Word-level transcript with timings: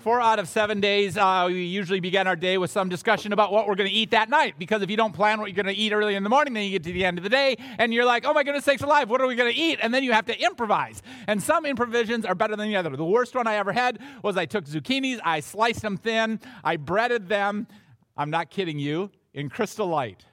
Four 0.00 0.18
out 0.22 0.38
of 0.38 0.48
seven 0.48 0.80
days, 0.80 1.18
uh, 1.18 1.44
we 1.48 1.62
usually 1.64 2.00
begin 2.00 2.26
our 2.26 2.34
day 2.34 2.56
with 2.56 2.70
some 2.70 2.88
discussion 2.88 3.34
about 3.34 3.52
what 3.52 3.68
we're 3.68 3.74
going 3.74 3.90
to 3.90 3.94
eat 3.94 4.12
that 4.12 4.30
night. 4.30 4.54
Because 4.58 4.80
if 4.80 4.88
you 4.88 4.96
don't 4.96 5.12
plan 5.12 5.38
what 5.38 5.50
you're 5.50 5.62
going 5.62 5.74
to 5.74 5.78
eat 5.78 5.92
early 5.92 6.14
in 6.14 6.22
the 6.22 6.30
morning, 6.30 6.54
then 6.54 6.64
you 6.64 6.70
get 6.70 6.84
to 6.84 6.92
the 6.94 7.04
end 7.04 7.18
of 7.18 7.22
the 7.24 7.28
day 7.28 7.58
and 7.76 7.92
you're 7.92 8.06
like, 8.06 8.24
oh 8.24 8.32
my 8.32 8.42
goodness 8.42 8.64
sakes 8.64 8.80
alive, 8.80 9.10
what 9.10 9.20
are 9.20 9.26
we 9.26 9.34
going 9.34 9.52
to 9.52 9.58
eat? 9.58 9.78
And 9.82 9.92
then 9.92 10.02
you 10.02 10.12
have 10.12 10.24
to 10.26 10.42
improvise. 10.42 11.02
And 11.26 11.42
some 11.42 11.66
improvisations 11.66 12.24
are 12.24 12.34
better 12.34 12.56
than 12.56 12.70
the 12.70 12.76
other. 12.76 12.96
The 12.96 13.04
worst 13.04 13.34
one 13.34 13.46
I 13.46 13.56
ever 13.56 13.72
had 13.72 13.98
was 14.22 14.38
I 14.38 14.46
took 14.46 14.64
zucchinis, 14.64 15.20
I 15.22 15.40
sliced 15.40 15.82
them 15.82 15.98
thin, 15.98 16.40
I 16.64 16.76
breaded 16.76 17.28
them, 17.28 17.66
I'm 18.16 18.30
not 18.30 18.48
kidding 18.48 18.78
you, 18.78 19.10
in 19.34 19.50
crystal 19.50 19.86
light. 19.86 20.24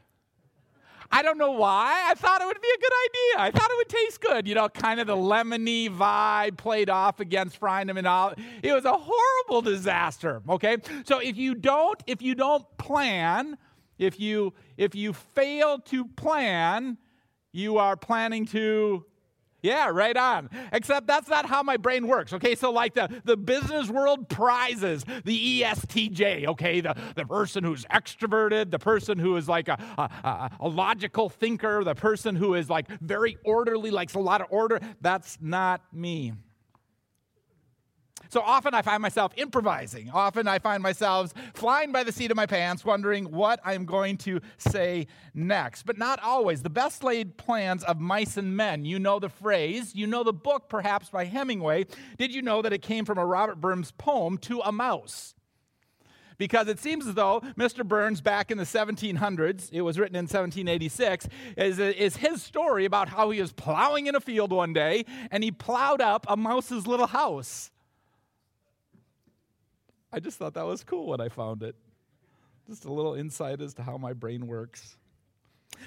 I 1.12 1.22
don't 1.22 1.38
know 1.38 1.52
why. 1.52 2.06
I 2.08 2.14
thought 2.16 2.42
it 2.42 2.46
would 2.46 2.62
be 2.62 2.68
a 2.68 2.80
good 2.80 2.92
idea. 3.06 3.46
I 3.46 3.52
thought 3.52 3.70
it 3.72 3.78
would 3.78 3.90
taste 3.90 4.22
good. 4.22 4.48
You 4.48 4.56
know, 4.56 4.70
kind 4.70 5.00
of 5.00 5.08
the 5.08 5.16
lemony 5.16 5.90
vibe 5.90 6.58
played 6.58 6.90
off 6.90 7.20
against 7.20 7.58
frying 7.58 7.88
them 7.88 7.98
in 7.98 8.06
olive. 8.06 8.38
It 8.62 8.74
was 8.74 8.86
a 8.86 8.98
horrible 8.98 9.62
disaster. 9.62 10.42
Okay, 10.50 10.78
so 11.06 11.20
if 11.20 11.38
you 11.38 11.56
don't, 11.56 12.02
if 12.08 12.22
you 12.22 12.36
don't 12.36 12.66
plan, 12.78 13.58
if 13.98 14.20
you 14.20 14.54
if 14.78 14.96
you 14.96 15.14
fail 15.14 15.80
to 15.80 16.06
plan, 16.06 16.98
you 17.52 17.78
are 17.78 17.96
planning 17.96 18.46
to 18.48 19.06
yeah, 19.62 19.90
right 19.90 20.16
on. 20.16 20.50
Except 20.72 21.08
that's 21.08 21.28
not 21.28 21.46
how 21.46 21.64
my 21.64 21.78
brain 21.78 22.08
works. 22.08 22.34
Okay, 22.34 22.56
so 22.56 22.72
like 22.72 22.94
the, 22.94 23.22
the 23.26 23.36
business 23.36 23.90
world 23.90 24.30
prizes 24.30 25.04
the 25.26 25.62
ESTJ, 25.62 26.48
okay, 26.48 26.82
the, 26.82 26.96
the 27.16 27.26
person 27.26 27.64
who's 27.64 27.86
extroverted, 27.86 28.72
the 28.72 28.80
person 28.80 29.18
who 29.18 29.36
is 29.36 29.50
like 29.50 29.68
a, 29.68 29.78
a, 29.98 30.52
a 30.60 30.68
logical 30.68 31.30
thinker, 31.30 31.84
the 31.84 31.96
person 31.96 32.36
who 32.36 32.54
is 32.54 32.70
like 32.70 32.88
very 33.02 33.38
orderly, 33.44 33.92
likes 33.92 34.14
a 34.14 34.20
lot 34.20 34.42
of 34.42 34.48
order. 34.52 34.80
That's 35.02 35.38
not 35.42 35.82
me. 35.92 36.34
So 38.30 38.42
often 38.42 38.74
I 38.74 38.82
find 38.82 39.02
myself 39.02 39.32
improvising. 39.38 40.10
Often 40.12 40.48
I 40.48 40.60
find 40.60 40.84
myself 40.84 41.34
flying 41.54 41.92
by 41.92 42.04
the 42.04 42.12
seat 42.12 42.32
of 42.32 42.38
my 42.38 42.46
pants, 42.46 42.84
wondering 42.84 43.32
what 43.32 43.60
I'm 43.64 43.86
going 43.86 44.18
to 44.18 44.42
say 44.58 45.08
next. 45.34 45.84
But 45.84 45.98
not 45.98 46.22
always. 46.22 46.62
The 46.62 46.70
best 46.70 47.04
laid 47.04 47.38
plans 47.38 47.84
of 47.84 48.00
mice 48.00 48.38
and 48.38 48.56
men. 48.56 48.86
You 48.86 49.00
know 49.00 49.20
the 49.20 49.30
phrase, 49.30 49.96
you 49.96 50.08
know 50.08 50.24
the 50.24 50.34
book 50.34 50.70
perhaps 50.70 51.10
by 51.10 51.26
Hemingway. 51.26 51.86
Did 52.18 52.34
you 52.34 52.42
know 52.42 52.62
that 52.62 52.74
it 52.74 52.82
came 52.82 53.06
from 53.06 53.18
a 53.18 53.26
Robert 53.26 53.62
Burns 53.62 53.92
poem, 53.92 54.38
To 54.40 54.60
a 54.62 54.72
Mouse? 54.72 55.34
because 56.38 56.68
it 56.68 56.80
seems 56.80 57.08
as 57.08 57.16
though 57.16 57.42
Mr. 57.58 57.84
Burns, 57.84 58.22
back 58.22 58.52
in 58.52 58.60
the 58.60 58.64
1700s, 58.64 59.70
it 59.72 59.82
was 59.82 59.98
written 59.98 60.16
in 60.16 60.26
1786, 60.26 61.28
is, 61.58 61.80
is 61.80 62.18
his 62.18 62.44
story 62.44 62.86
about 62.86 63.10
how 63.10 63.32
he 63.32 63.42
was 63.42 63.52
plowing 63.52 64.06
in 64.06 64.16
a 64.16 64.20
field 64.20 64.52
one 64.52 64.72
day 64.72 65.04
and 65.32 65.44
he 65.44 65.52
plowed 65.52 66.00
up 66.00 66.28
a 66.30 66.38
mouse's 66.38 66.86
little 66.86 67.08
house. 67.08 67.72
I 70.12 70.20
just 70.20 70.38
thought 70.38 70.54
that 70.54 70.66
was 70.66 70.84
cool 70.84 71.08
when 71.08 71.22
I 71.22 71.30
found 71.30 71.64
it. 71.64 71.76
Just 72.68 72.86
a 72.86 72.92
little 72.92 73.14
insight 73.14 73.62
as 73.62 73.74
to 73.76 73.84
how 73.84 73.98
my 73.98 74.14
brain 74.14 74.48
works. 74.48 74.98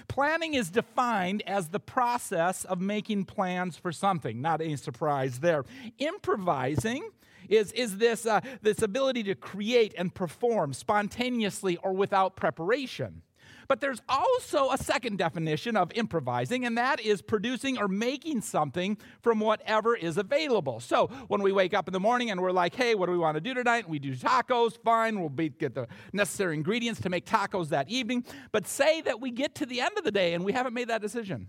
Planning 0.08 0.54
is 0.54 0.70
defined 0.70 1.42
as 1.46 1.68
the 1.68 1.80
process 1.80 2.64
of 2.64 2.80
making 2.80 3.24
plans 3.24 3.76
for 3.76 3.92
something, 3.92 4.40
not 4.40 4.60
any 4.60 4.76
surprise 4.76 5.40
there. 5.40 5.64
Improvising 5.98 7.08
is, 7.48 7.72
is 7.72 7.98
this, 7.98 8.26
uh, 8.26 8.40
this 8.62 8.82
ability 8.82 9.24
to 9.24 9.34
create 9.34 9.94
and 9.98 10.14
perform 10.14 10.72
spontaneously 10.72 11.76
or 11.78 11.92
without 11.92 12.36
preparation. 12.36 13.22
But 13.70 13.80
there's 13.80 14.02
also 14.08 14.72
a 14.72 14.76
second 14.76 15.18
definition 15.18 15.76
of 15.76 15.92
improvising, 15.94 16.66
and 16.66 16.76
that 16.76 16.98
is 16.98 17.22
producing 17.22 17.78
or 17.78 17.86
making 17.86 18.40
something 18.40 18.98
from 19.22 19.38
whatever 19.38 19.94
is 19.94 20.16
available. 20.16 20.80
So 20.80 21.06
when 21.28 21.40
we 21.40 21.52
wake 21.52 21.72
up 21.72 21.86
in 21.86 21.92
the 21.92 22.00
morning 22.00 22.32
and 22.32 22.42
we're 22.42 22.50
like, 22.50 22.74
hey, 22.74 22.96
what 22.96 23.06
do 23.06 23.12
we 23.12 23.18
want 23.18 23.36
to 23.36 23.40
do 23.40 23.54
tonight? 23.54 23.88
We 23.88 24.00
do 24.00 24.16
tacos, 24.16 24.76
fine, 24.82 25.20
we'll 25.20 25.28
be, 25.28 25.50
get 25.50 25.76
the 25.76 25.86
necessary 26.12 26.54
ingredients 26.54 27.00
to 27.02 27.10
make 27.10 27.26
tacos 27.26 27.68
that 27.68 27.88
evening. 27.88 28.24
But 28.50 28.66
say 28.66 29.02
that 29.02 29.20
we 29.20 29.30
get 29.30 29.54
to 29.54 29.66
the 29.66 29.80
end 29.80 29.92
of 29.96 30.02
the 30.02 30.10
day 30.10 30.34
and 30.34 30.44
we 30.44 30.50
haven't 30.50 30.74
made 30.74 30.88
that 30.88 31.00
decision. 31.00 31.46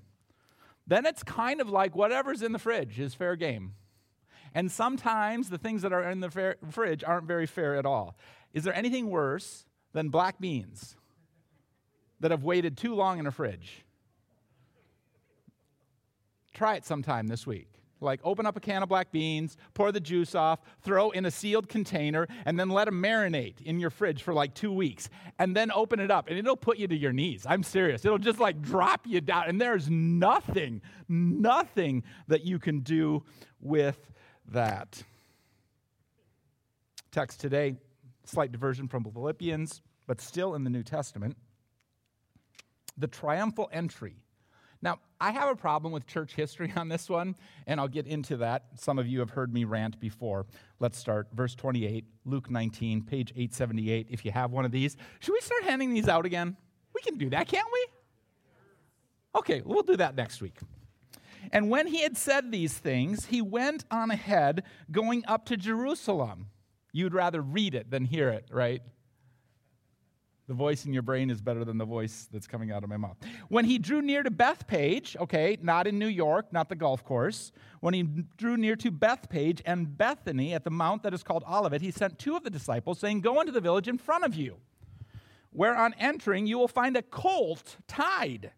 Then 0.85 1.07
it's 1.07 1.23
kind 1.23 1.59
of 1.59 1.71
like 1.71 1.95
whatever's 1.95 2.43
in 2.43 2.51
the 2.51 2.59
fridge 2.59 2.99
is 2.99 3.15
fair 3.15 3.35
game. 3.35 3.73
And 4.53 4.71
sometimes 4.71 5.49
the 5.49 5.57
things 5.57 5.81
that 5.81 5.91
are 5.91 6.07
in 6.07 6.19
the 6.19 6.55
fridge 6.69 7.03
aren't 7.03 7.25
very 7.25 7.47
fair 7.47 7.77
at 7.77 7.87
all. 7.87 8.15
Is 8.53 8.63
there 8.63 8.75
anything 8.75 9.09
worse 9.09 9.65
than 9.93 10.09
black 10.09 10.39
beans? 10.39 10.97
That 12.21 12.31
have 12.31 12.43
waited 12.43 12.77
too 12.77 12.95
long 12.95 13.19
in 13.19 13.27
a 13.27 13.31
fridge. 13.31 13.83
Try 16.53 16.75
it 16.75 16.85
sometime 16.85 17.27
this 17.27 17.45
week. 17.45 17.67
Like, 17.99 18.19
open 18.23 18.47
up 18.47 18.57
a 18.57 18.59
can 18.59 18.81
of 18.81 18.89
black 18.89 19.11
beans, 19.11 19.57
pour 19.75 19.91
the 19.91 19.99
juice 19.99 20.33
off, 20.33 20.59
throw 20.81 21.11
in 21.11 21.25
a 21.25 21.31
sealed 21.31 21.69
container, 21.69 22.27
and 22.45 22.59
then 22.59 22.69
let 22.69 22.85
them 22.85 23.01
marinate 23.01 23.61
in 23.61 23.79
your 23.79 23.91
fridge 23.91 24.23
for 24.23 24.33
like 24.33 24.55
two 24.55 24.71
weeks. 24.71 25.07
And 25.37 25.55
then 25.55 25.71
open 25.71 25.99
it 25.99 26.09
up, 26.09 26.27
and 26.27 26.37
it'll 26.37 26.57
put 26.57 26.79
you 26.79 26.87
to 26.87 26.97
your 26.97 27.13
knees. 27.13 27.45
I'm 27.47 27.61
serious. 27.61 28.03
It'll 28.03 28.17
just 28.17 28.39
like 28.39 28.59
drop 28.61 29.05
you 29.05 29.21
down. 29.21 29.43
And 29.47 29.61
there's 29.61 29.87
nothing, 29.89 30.81
nothing 31.07 32.03
that 32.27 32.43
you 32.43 32.57
can 32.57 32.79
do 32.79 33.23
with 33.59 33.99
that. 34.47 35.03
Text 37.11 37.39
today, 37.39 37.75
slight 38.25 38.51
diversion 38.51 38.87
from 38.87 39.03
Philippians, 39.03 39.81
but 40.07 40.21
still 40.21 40.55
in 40.55 40.63
the 40.63 40.71
New 40.71 40.83
Testament 40.83 41.37
the 43.01 43.07
triumphal 43.07 43.69
entry. 43.73 44.15
Now, 44.81 44.99
I 45.19 45.31
have 45.31 45.49
a 45.49 45.55
problem 45.55 45.93
with 45.93 46.07
church 46.07 46.33
history 46.33 46.71
on 46.75 46.89
this 46.89 47.09
one, 47.09 47.35
and 47.67 47.79
I'll 47.79 47.87
get 47.87 48.07
into 48.07 48.37
that. 48.37 48.65
Some 48.75 48.97
of 48.97 49.07
you 49.07 49.19
have 49.19 49.31
heard 49.31 49.53
me 49.53 49.63
rant 49.63 49.99
before. 49.99 50.45
Let's 50.79 50.97
start. 50.97 51.27
Verse 51.33 51.53
28, 51.55 52.05
Luke 52.25 52.49
19, 52.49 53.03
page 53.03 53.31
878, 53.31 54.07
if 54.09 54.25
you 54.25 54.31
have 54.31 54.51
one 54.51 54.65
of 54.65 54.71
these. 54.71 54.97
Should 55.19 55.33
we 55.33 55.41
start 55.41 55.63
handing 55.63 55.93
these 55.93 56.07
out 56.07 56.25
again? 56.25 56.55
We 56.95 57.01
can 57.01 57.17
do 57.17 57.29
that, 57.29 57.47
can't 57.47 57.67
we? 57.71 57.85
Okay, 59.39 59.61
we'll 59.63 59.83
do 59.83 59.97
that 59.97 60.15
next 60.15 60.41
week. 60.41 60.57
And 61.51 61.69
when 61.69 61.87
he 61.87 62.01
had 62.01 62.17
said 62.17 62.51
these 62.51 62.77
things, 62.77 63.25
he 63.25 63.41
went 63.41 63.85
on 63.89 64.11
ahead, 64.11 64.63
going 64.91 65.23
up 65.27 65.45
to 65.45 65.57
Jerusalem. 65.57 66.47
You'd 66.91 67.13
rather 67.13 67.41
read 67.41 67.73
it 67.73 67.89
than 67.89 68.05
hear 68.05 68.29
it, 68.29 68.47
right? 68.51 68.81
The 70.51 70.57
voice 70.57 70.85
in 70.85 70.91
your 70.91 71.01
brain 71.01 71.29
is 71.29 71.39
better 71.39 71.63
than 71.63 71.77
the 71.77 71.85
voice 71.85 72.27
that's 72.29 72.45
coming 72.45 72.73
out 72.73 72.83
of 72.83 72.89
my 72.89 72.97
mouth. 72.97 73.15
When 73.47 73.63
he 73.63 73.77
drew 73.77 74.01
near 74.01 74.21
to 74.21 74.29
Bethpage, 74.29 75.15
okay, 75.15 75.57
not 75.61 75.87
in 75.87 75.97
New 75.97 76.09
York, 76.09 76.51
not 76.51 76.67
the 76.67 76.75
golf 76.75 77.05
course, 77.05 77.53
when 77.79 77.93
he 77.93 78.03
drew 78.35 78.57
near 78.57 78.75
to 78.75 78.91
Bethpage 78.91 79.61
and 79.65 79.97
Bethany 79.97 80.53
at 80.53 80.65
the 80.65 80.69
mount 80.69 81.03
that 81.03 81.13
is 81.13 81.23
called 81.23 81.45
Olivet, 81.49 81.79
he 81.79 81.89
sent 81.89 82.19
two 82.19 82.35
of 82.35 82.43
the 82.43 82.49
disciples, 82.49 82.99
saying, 82.99 83.21
Go 83.21 83.39
into 83.39 83.53
the 83.53 83.61
village 83.61 83.87
in 83.87 83.97
front 83.97 84.25
of 84.25 84.35
you, 84.35 84.57
where 85.51 85.73
on 85.73 85.93
entering 85.97 86.45
you 86.47 86.57
will 86.57 86.67
find 86.67 86.97
a 86.97 87.01
colt 87.01 87.77
tied, 87.87 88.51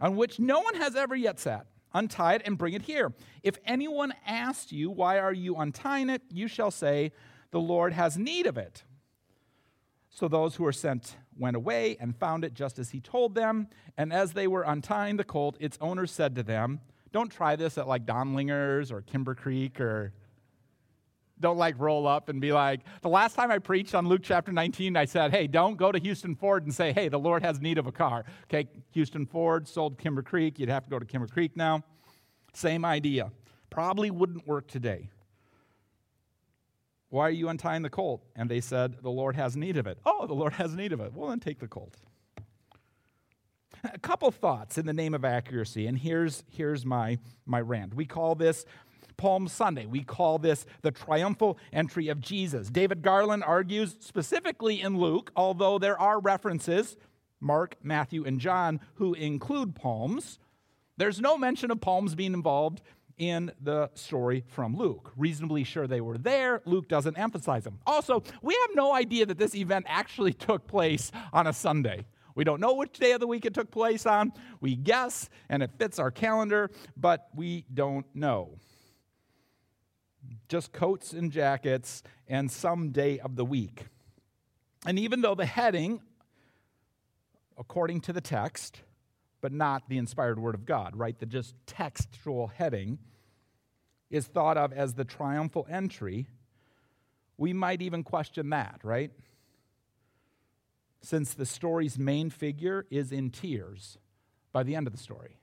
on 0.00 0.16
which 0.16 0.40
no 0.40 0.60
one 0.60 0.76
has 0.76 0.96
ever 0.96 1.14
yet 1.14 1.38
sat. 1.38 1.66
Untie 1.92 2.36
it 2.36 2.42
and 2.46 2.56
bring 2.56 2.72
it 2.72 2.80
here. 2.80 3.12
If 3.42 3.58
anyone 3.66 4.14
asks 4.26 4.72
you, 4.72 4.90
Why 4.90 5.18
are 5.18 5.34
you 5.34 5.54
untying 5.56 6.08
it? 6.08 6.22
you 6.30 6.48
shall 6.48 6.70
say, 6.70 7.12
The 7.50 7.60
Lord 7.60 7.92
has 7.92 8.16
need 8.16 8.46
of 8.46 8.56
it. 8.56 8.84
So 10.14 10.28
those 10.28 10.56
who 10.56 10.64
were 10.64 10.72
sent 10.72 11.16
went 11.38 11.56
away 11.56 11.96
and 11.98 12.14
found 12.14 12.44
it 12.44 12.52
just 12.52 12.78
as 12.78 12.90
he 12.90 13.00
told 13.00 13.34
them. 13.34 13.68
And 13.96 14.12
as 14.12 14.34
they 14.34 14.46
were 14.46 14.62
untying 14.62 15.16
the 15.16 15.24
colt, 15.24 15.56
its 15.58 15.78
owner 15.80 16.06
said 16.06 16.34
to 16.36 16.42
them, 16.42 16.80
Don't 17.12 17.30
try 17.30 17.56
this 17.56 17.78
at 17.78 17.88
like 17.88 18.04
Donlinger's 18.04 18.92
or 18.92 19.00
Kimber 19.00 19.34
Creek 19.34 19.80
or 19.80 20.12
don't 21.40 21.56
like 21.56 21.74
roll 21.78 22.06
up 22.06 22.28
and 22.28 22.40
be 22.40 22.52
like, 22.52 22.82
the 23.00 23.08
last 23.08 23.34
time 23.34 23.50
I 23.50 23.58
preached 23.58 23.96
on 23.96 24.06
Luke 24.06 24.20
chapter 24.22 24.52
19, 24.52 24.96
I 24.96 25.06
said, 25.06 25.32
hey, 25.32 25.48
don't 25.48 25.76
go 25.76 25.90
to 25.90 25.98
Houston 25.98 26.36
Ford 26.36 26.62
and 26.62 26.72
say, 26.72 26.92
hey, 26.92 27.08
the 27.08 27.18
Lord 27.18 27.42
has 27.42 27.60
need 27.60 27.78
of 27.78 27.88
a 27.88 27.92
car. 27.92 28.24
Okay, 28.44 28.68
Houston 28.92 29.26
Ford 29.26 29.66
sold 29.66 29.98
Kimber 29.98 30.22
Creek. 30.22 30.60
You'd 30.60 30.68
have 30.68 30.84
to 30.84 30.90
go 30.90 31.00
to 31.00 31.04
Kimber 31.04 31.26
Creek 31.26 31.56
now. 31.56 31.82
Same 32.54 32.84
idea. 32.84 33.32
Probably 33.70 34.10
wouldn't 34.10 34.46
work 34.46 34.68
today. 34.68 35.10
Why 37.12 37.28
are 37.28 37.30
you 37.30 37.50
untying 37.50 37.82
the 37.82 37.90
colt? 37.90 38.24
And 38.34 38.50
they 38.50 38.62
said, 38.62 39.02
The 39.02 39.10
Lord 39.10 39.36
has 39.36 39.54
need 39.54 39.76
of 39.76 39.86
it. 39.86 39.98
Oh, 40.06 40.26
the 40.26 40.32
Lord 40.32 40.54
has 40.54 40.74
need 40.74 40.94
of 40.94 41.00
it. 41.00 41.12
Well, 41.12 41.28
then 41.28 41.40
take 41.40 41.58
the 41.58 41.68
colt. 41.68 41.94
A 43.84 43.98
couple 43.98 44.30
thoughts 44.30 44.78
in 44.78 44.86
the 44.86 44.94
name 44.94 45.12
of 45.12 45.22
accuracy, 45.22 45.86
and 45.86 45.98
here's, 45.98 46.42
here's 46.50 46.86
my, 46.86 47.18
my 47.44 47.60
rant. 47.60 47.92
We 47.92 48.06
call 48.06 48.34
this 48.34 48.64
Palm 49.18 49.46
Sunday. 49.46 49.84
We 49.84 50.02
call 50.02 50.38
this 50.38 50.64
the 50.80 50.90
triumphal 50.90 51.58
entry 51.70 52.08
of 52.08 52.18
Jesus. 52.18 52.70
David 52.70 53.02
Garland 53.02 53.44
argues 53.44 53.94
specifically 54.00 54.80
in 54.80 54.96
Luke, 54.96 55.32
although 55.36 55.78
there 55.78 56.00
are 56.00 56.18
references, 56.18 56.96
Mark, 57.40 57.76
Matthew, 57.82 58.24
and 58.24 58.40
John, 58.40 58.80
who 58.94 59.12
include 59.12 59.74
palms, 59.74 60.38
there's 60.96 61.20
no 61.20 61.36
mention 61.36 61.70
of 61.70 61.82
palms 61.82 62.14
being 62.14 62.32
involved 62.32 62.80
in 63.18 63.52
the 63.60 63.90
story 63.94 64.44
from 64.48 64.76
Luke. 64.76 65.12
Reasonably 65.16 65.64
sure 65.64 65.86
they 65.86 66.00
were 66.00 66.18
there. 66.18 66.62
Luke 66.64 66.88
doesn't 66.88 67.18
emphasize 67.18 67.64
them. 67.64 67.78
Also, 67.86 68.22
we 68.42 68.54
have 68.54 68.70
no 68.74 68.94
idea 68.94 69.26
that 69.26 69.38
this 69.38 69.54
event 69.54 69.86
actually 69.88 70.32
took 70.48 70.66
place 70.66 71.10
on 71.32 71.46
a 71.46 71.52
Sunday. 71.52 72.04
We 72.34 72.44
don't 72.44 72.60
know 72.60 72.74
which 72.74 72.98
day 72.98 73.12
of 73.12 73.20
the 73.20 73.26
week 73.26 73.44
it 73.44 73.54
took 73.54 73.70
place 73.70 74.06
on. 74.06 74.32
We 74.60 74.74
guess, 74.74 75.28
and 75.48 75.62
it 75.62 75.70
fits 75.78 75.98
our 75.98 76.10
calendar, 76.10 76.70
but 76.96 77.28
we 77.34 77.66
don't 77.72 78.06
know. 78.14 78.56
just 80.48 80.72
coats 80.72 81.12
and 81.12 81.30
jackets 81.30 82.02
and 82.28 82.50
some 82.50 82.90
day 82.90 83.18
of 83.18 83.36
the 83.36 83.44
week. 83.44 83.86
And 84.86 84.98
even 84.98 85.20
though 85.20 85.34
the 85.34 85.46
heading, 85.46 86.00
according 87.58 88.00
to 88.02 88.12
the 88.12 88.20
text, 88.20 88.80
but 89.42 89.52
not 89.52 89.88
the 89.88 89.98
inspired 89.98 90.38
word 90.38 90.54
of 90.54 90.64
God, 90.64 90.96
right? 90.96 91.18
The 91.18 91.26
just 91.26 91.54
textual 91.66 92.46
heading 92.46 92.98
is 94.08 94.26
thought 94.26 94.56
of 94.56 94.72
as 94.72 94.94
the 94.94 95.04
triumphal 95.04 95.66
entry. 95.68 96.28
We 97.36 97.52
might 97.52 97.82
even 97.82 98.04
question 98.04 98.50
that, 98.50 98.80
right? 98.84 99.10
Since 101.02 101.34
the 101.34 101.44
story's 101.44 101.98
main 101.98 102.30
figure 102.30 102.86
is 102.88 103.10
in 103.10 103.30
tears 103.30 103.98
by 104.52 104.62
the 104.62 104.76
end 104.76 104.86
of 104.86 104.92
the 104.92 104.98
story. 104.98 105.36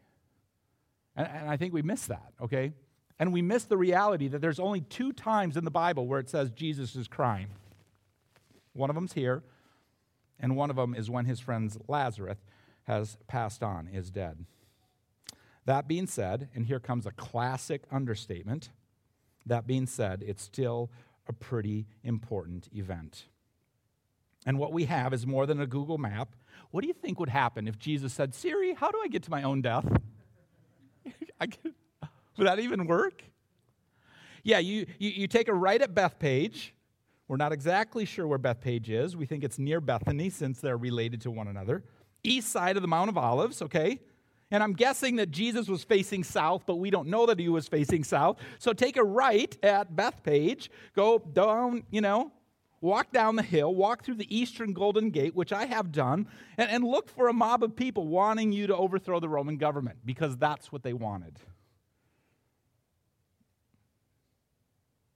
And, 1.15 1.27
and 1.27 1.49
I 1.49 1.57
think 1.57 1.73
we 1.73 1.81
miss 1.81 2.05
that, 2.07 2.31
okay? 2.41 2.71
And 3.19 3.33
we 3.33 3.41
miss 3.41 3.65
the 3.65 3.75
reality 3.77 4.29
that 4.29 4.39
there's 4.39 4.59
only 4.59 4.79
two 4.79 5.11
times 5.11 5.57
in 5.57 5.65
the 5.65 5.71
Bible 5.71 6.07
where 6.07 6.21
it 6.21 6.29
says 6.29 6.51
Jesus 6.51 6.95
is 6.95 7.09
crying. 7.09 7.47
One 8.71 8.89
of 8.89 8.95
them's 8.95 9.13
here, 9.13 9.43
and 10.39 10.55
one 10.55 10.69
of 10.69 10.77
them 10.77 10.95
is 10.95 11.09
when 11.09 11.25
his 11.25 11.41
friend 11.41 11.75
Lazarus 11.89 12.37
has 12.89 13.17
passed 13.27 13.61
on, 13.61 13.87
is 13.87 14.09
dead. 14.09 14.45
That 15.65 15.87
being 15.87 16.07
said, 16.07 16.49
and 16.55 16.65
here 16.65 16.79
comes 16.79 17.05
a 17.05 17.11
classic 17.11 17.83
understatement, 17.91 18.69
that 19.45 19.67
being 19.67 19.85
said, 19.85 20.23
it's 20.25 20.41
still 20.41 20.89
a 21.27 21.33
pretty 21.33 21.85
important 22.03 22.67
event. 22.73 23.25
And 24.43 24.57
what 24.57 24.73
we 24.73 24.85
have 24.85 25.13
is 25.13 25.27
more 25.27 25.45
than 25.45 25.61
a 25.61 25.67
Google 25.67 25.99
map. 25.99 26.29
What 26.71 26.81
do 26.81 26.87
you 26.87 26.95
think 26.95 27.19
would 27.19 27.29
happen 27.29 27.67
if 27.67 27.77
Jesus 27.77 28.11
said, 28.11 28.33
Siri, 28.33 28.73
how 28.73 28.89
do 28.89 28.99
I 29.03 29.07
get 29.07 29.21
to 29.23 29.29
my 29.29 29.43
own 29.43 29.61
death? 29.61 29.85
would 32.37 32.47
that 32.47 32.57
even 32.57 32.87
work? 32.87 33.21
Yeah, 34.41 34.57
you, 34.57 34.87
you, 34.97 35.11
you 35.11 35.27
take 35.27 35.47
a 35.47 35.53
right 35.53 35.79
at 35.79 35.93
Bethpage. 35.93 36.71
We're 37.27 37.37
not 37.37 37.51
exactly 37.51 38.05
sure 38.05 38.25
where 38.25 38.39
Bethpage 38.39 38.89
is. 38.89 39.15
We 39.15 39.27
think 39.27 39.43
it's 39.43 39.59
near 39.59 39.79
Bethany 39.79 40.31
since 40.31 40.59
they're 40.59 40.77
related 40.77 41.21
to 41.21 41.29
one 41.29 41.47
another 41.47 41.83
east 42.23 42.49
side 42.49 42.75
of 42.75 42.81
the 42.81 42.87
Mount 42.87 43.09
of 43.09 43.17
Olives, 43.17 43.61
okay? 43.61 43.99
And 44.51 44.63
I'm 44.63 44.73
guessing 44.73 45.17
that 45.17 45.29
Jesus 45.29 45.67
was 45.67 45.83
facing 45.83 46.23
south, 46.23 46.63
but 46.65 46.77
we 46.77 46.89
don't 46.89 47.07
know 47.07 47.25
that 47.27 47.39
he 47.39 47.49
was 47.49 47.67
facing 47.67 48.03
south. 48.03 48.37
So 48.57 48.73
take 48.73 48.97
a 48.97 49.03
right 49.03 49.55
at 49.63 49.95
Bethpage, 49.95 50.69
go 50.95 51.19
down, 51.19 51.83
you 51.91 52.01
know, 52.01 52.31
walk 52.81 53.11
down 53.11 53.35
the 53.35 53.43
hill, 53.43 53.75
walk 53.75 54.03
through 54.03 54.15
the 54.15 54.35
eastern 54.35 54.73
Golden 54.73 55.11
Gate, 55.11 55.35
which 55.35 55.53
I 55.53 55.65
have 55.65 55.91
done, 55.91 56.27
and, 56.57 56.69
and 56.69 56.83
look 56.83 57.09
for 57.09 57.27
a 57.27 57.33
mob 57.33 57.63
of 57.63 57.75
people 57.75 58.07
wanting 58.07 58.51
you 58.51 58.67
to 58.67 58.75
overthrow 58.75 59.19
the 59.19 59.29
Roman 59.29 59.57
government 59.57 59.99
because 60.05 60.37
that's 60.37 60.71
what 60.71 60.81
they 60.81 60.93
wanted. 60.93 61.39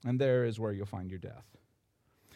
And 0.06 0.20
there 0.20 0.46
is 0.46 0.60
where 0.60 0.74
you'll 0.74 0.86
find 0.86 1.10
your 1.10 1.20
death. 1.20 1.46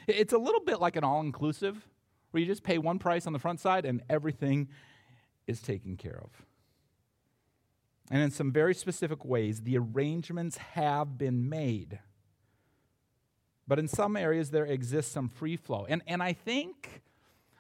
It's 0.08 0.34
a 0.34 0.38
little 0.38 0.62
bit 0.62 0.80
like 0.80 0.96
an 0.96 1.04
all 1.04 1.20
inclusive 1.20 1.86
where 2.32 2.42
you 2.42 2.48
just 2.48 2.64
pay 2.64 2.78
one 2.78 3.00
price 3.00 3.28
on 3.28 3.34
the 3.34 3.40
front 3.40 3.60
side 3.60 3.86
and 3.86 4.02
everything 4.10 4.68
is 5.48 5.62
taken 5.62 5.96
care 5.96 6.20
of. 6.24 6.46
And 8.10 8.22
in 8.22 8.32
some 8.32 8.52
very 8.52 8.74
specific 8.74 9.26
ways, 9.26 9.62
the 9.62 9.78
arrangements 9.78 10.58
have 10.58 11.18
been 11.18 11.50
made. 11.50 12.00
But 13.68 13.80
in 13.80 13.88
some 13.88 14.16
areas, 14.16 14.52
there 14.52 14.66
exists 14.66 15.12
some 15.12 15.28
free 15.28 15.58
flow. 15.58 15.86
And, 15.90 16.02
and 16.08 16.24
I 16.24 16.34
think. 16.34 17.02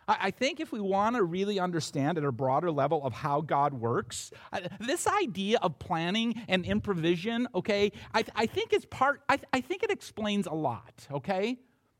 I 0.09 0.31
think 0.31 0.61
if 0.61 0.71
we 0.71 0.79
want 0.79 1.17
to 1.17 1.23
really 1.23 1.59
understand 1.59 2.17
at 2.17 2.23
a 2.23 2.31
broader 2.31 2.71
level 2.71 3.03
of 3.03 3.11
how 3.11 3.41
God 3.41 3.73
works, 3.73 4.31
this 4.79 5.05
idea 5.05 5.59
of 5.61 5.79
planning 5.79 6.45
and 6.47 6.63
improvision, 6.63 7.45
okay, 7.53 7.91
I, 8.13 8.23
I 8.33 8.45
think 8.45 8.71
it's 8.71 8.85
part, 8.85 9.21
I, 9.27 9.37
I 9.51 9.59
think 9.59 9.83
it 9.83 9.91
explains 9.91 10.47
a 10.47 10.53
lot, 10.53 11.05
okay? 11.11 11.57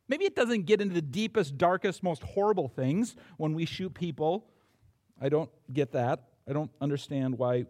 Maybe 0.08 0.26
it 0.26 0.36
doesn't 0.36 0.66
get 0.66 0.82
into 0.82 0.94
the 0.94 1.02
deepest, 1.02 1.58
darkest, 1.58 2.02
most 2.02 2.24
horrible 2.24 2.68
things 2.68 3.16
when 3.38 3.54
we 3.54 3.66
shoot 3.66 3.94
people. 3.94 4.46
I 5.22 5.30
don't 5.30 5.50
get 5.74 5.92
that. 5.92 6.24
I 6.48 6.54
don't 6.54 6.72
understand 6.80 7.38
why 7.38 7.66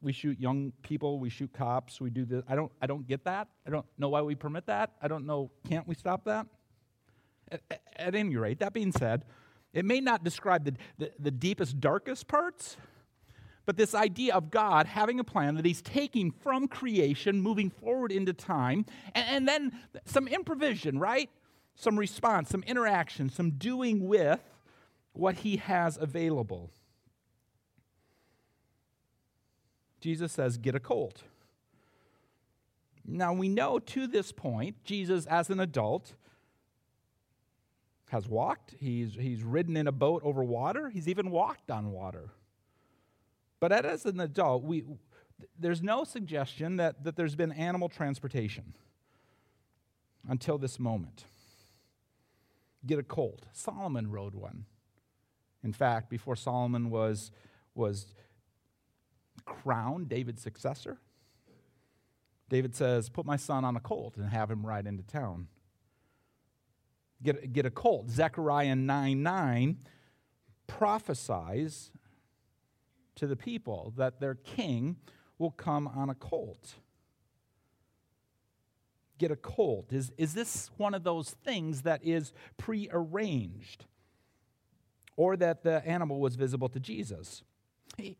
we 0.00 0.12
shoot 0.12 0.38
young 0.38 0.72
people, 0.82 1.18
we 1.18 1.28
shoot 1.28 1.52
cops, 1.52 2.00
we 2.00 2.10
do 2.10 2.24
this. 2.24 2.44
I 2.48 2.54
don't, 2.54 2.70
I 2.80 2.86
don't 2.86 3.06
get 3.06 3.24
that. 3.24 3.48
I 3.66 3.70
don't 3.70 3.86
know 3.98 4.08
why 4.08 4.22
we 4.22 4.34
permit 4.34 4.66
that. 4.66 4.92
I 5.02 5.08
don't 5.08 5.26
know, 5.26 5.50
can't 5.68 5.86
we 5.88 5.94
stop 5.94 6.24
that? 6.24 6.46
At, 7.50 7.80
at 7.96 8.14
any 8.14 8.36
rate, 8.36 8.60
that 8.60 8.72
being 8.72 8.92
said, 8.92 9.24
it 9.72 9.84
may 9.84 10.00
not 10.00 10.24
describe 10.24 10.64
the, 10.64 10.74
the, 10.98 11.12
the 11.18 11.30
deepest, 11.30 11.80
darkest 11.80 12.28
parts, 12.28 12.76
but 13.68 13.76
this 13.76 13.94
idea 13.94 14.34
of 14.34 14.50
God 14.50 14.86
having 14.86 15.20
a 15.20 15.24
plan 15.24 15.56
that 15.56 15.66
He's 15.66 15.82
taking 15.82 16.30
from 16.30 16.68
creation, 16.68 17.42
moving 17.42 17.68
forward 17.68 18.10
into 18.10 18.32
time, 18.32 18.86
and, 19.14 19.26
and 19.28 19.46
then 19.46 19.78
some 20.06 20.26
improvision, 20.26 20.98
right? 20.98 21.28
Some 21.74 21.98
response, 21.98 22.48
some 22.48 22.62
interaction, 22.66 23.28
some 23.28 23.50
doing 23.50 24.08
with 24.08 24.40
what 25.12 25.34
He 25.34 25.58
has 25.58 25.98
available. 25.98 26.70
Jesus 30.00 30.32
says, 30.32 30.56
Get 30.56 30.74
a 30.74 30.80
colt. 30.80 31.24
Now, 33.06 33.34
we 33.34 33.50
know 33.50 33.78
to 33.78 34.06
this 34.06 34.32
point, 34.32 34.82
Jesus, 34.82 35.26
as 35.26 35.50
an 35.50 35.60
adult, 35.60 36.14
has 38.06 38.26
walked, 38.26 38.76
he's, 38.80 39.12
he's 39.12 39.42
ridden 39.42 39.76
in 39.76 39.86
a 39.86 39.92
boat 39.92 40.22
over 40.24 40.42
water, 40.42 40.88
he's 40.88 41.06
even 41.06 41.30
walked 41.30 41.70
on 41.70 41.92
water. 41.92 42.30
But 43.60 43.72
as 43.72 44.04
an 44.06 44.20
adult, 44.20 44.62
we, 44.62 44.84
there's 45.58 45.82
no 45.82 46.04
suggestion 46.04 46.76
that, 46.76 47.04
that 47.04 47.16
there's 47.16 47.34
been 47.34 47.52
animal 47.52 47.88
transportation 47.88 48.74
until 50.28 50.58
this 50.58 50.78
moment. 50.78 51.24
Get 52.86 52.98
a 52.98 53.02
colt. 53.02 53.46
Solomon 53.52 54.10
rode 54.10 54.34
one. 54.34 54.64
In 55.64 55.72
fact, 55.72 56.08
before 56.08 56.36
Solomon 56.36 56.90
was, 56.90 57.32
was 57.74 58.14
crowned 59.44 60.08
David's 60.08 60.42
successor, 60.42 60.98
David 62.48 62.74
says, 62.74 63.08
Put 63.08 63.26
my 63.26 63.36
son 63.36 63.64
on 63.64 63.76
a 63.76 63.80
colt 63.80 64.16
and 64.16 64.28
have 64.30 64.50
him 64.50 64.64
ride 64.64 64.86
into 64.86 65.02
town. 65.02 65.48
Get, 67.22 67.52
get 67.52 67.66
a 67.66 67.70
colt. 67.70 68.10
Zechariah 68.10 68.76
9 68.76 69.22
9 69.22 69.78
prophesies 70.66 71.90
to 73.18 73.26
the 73.26 73.36
people 73.36 73.92
that 73.96 74.20
their 74.20 74.34
king 74.34 74.96
will 75.38 75.50
come 75.50 75.86
on 75.86 76.10
a 76.10 76.14
colt. 76.14 76.74
Get 79.18 79.30
a 79.30 79.36
colt. 79.36 79.92
Is, 79.92 80.12
is 80.16 80.34
this 80.34 80.70
one 80.76 80.94
of 80.94 81.02
those 81.02 81.30
things 81.30 81.82
that 81.82 82.04
is 82.04 82.32
prearranged? 82.56 83.84
Or 85.16 85.36
that 85.36 85.64
the 85.64 85.84
animal 85.84 86.20
was 86.20 86.36
visible 86.36 86.68
to 86.68 86.78
Jesus? 86.78 87.42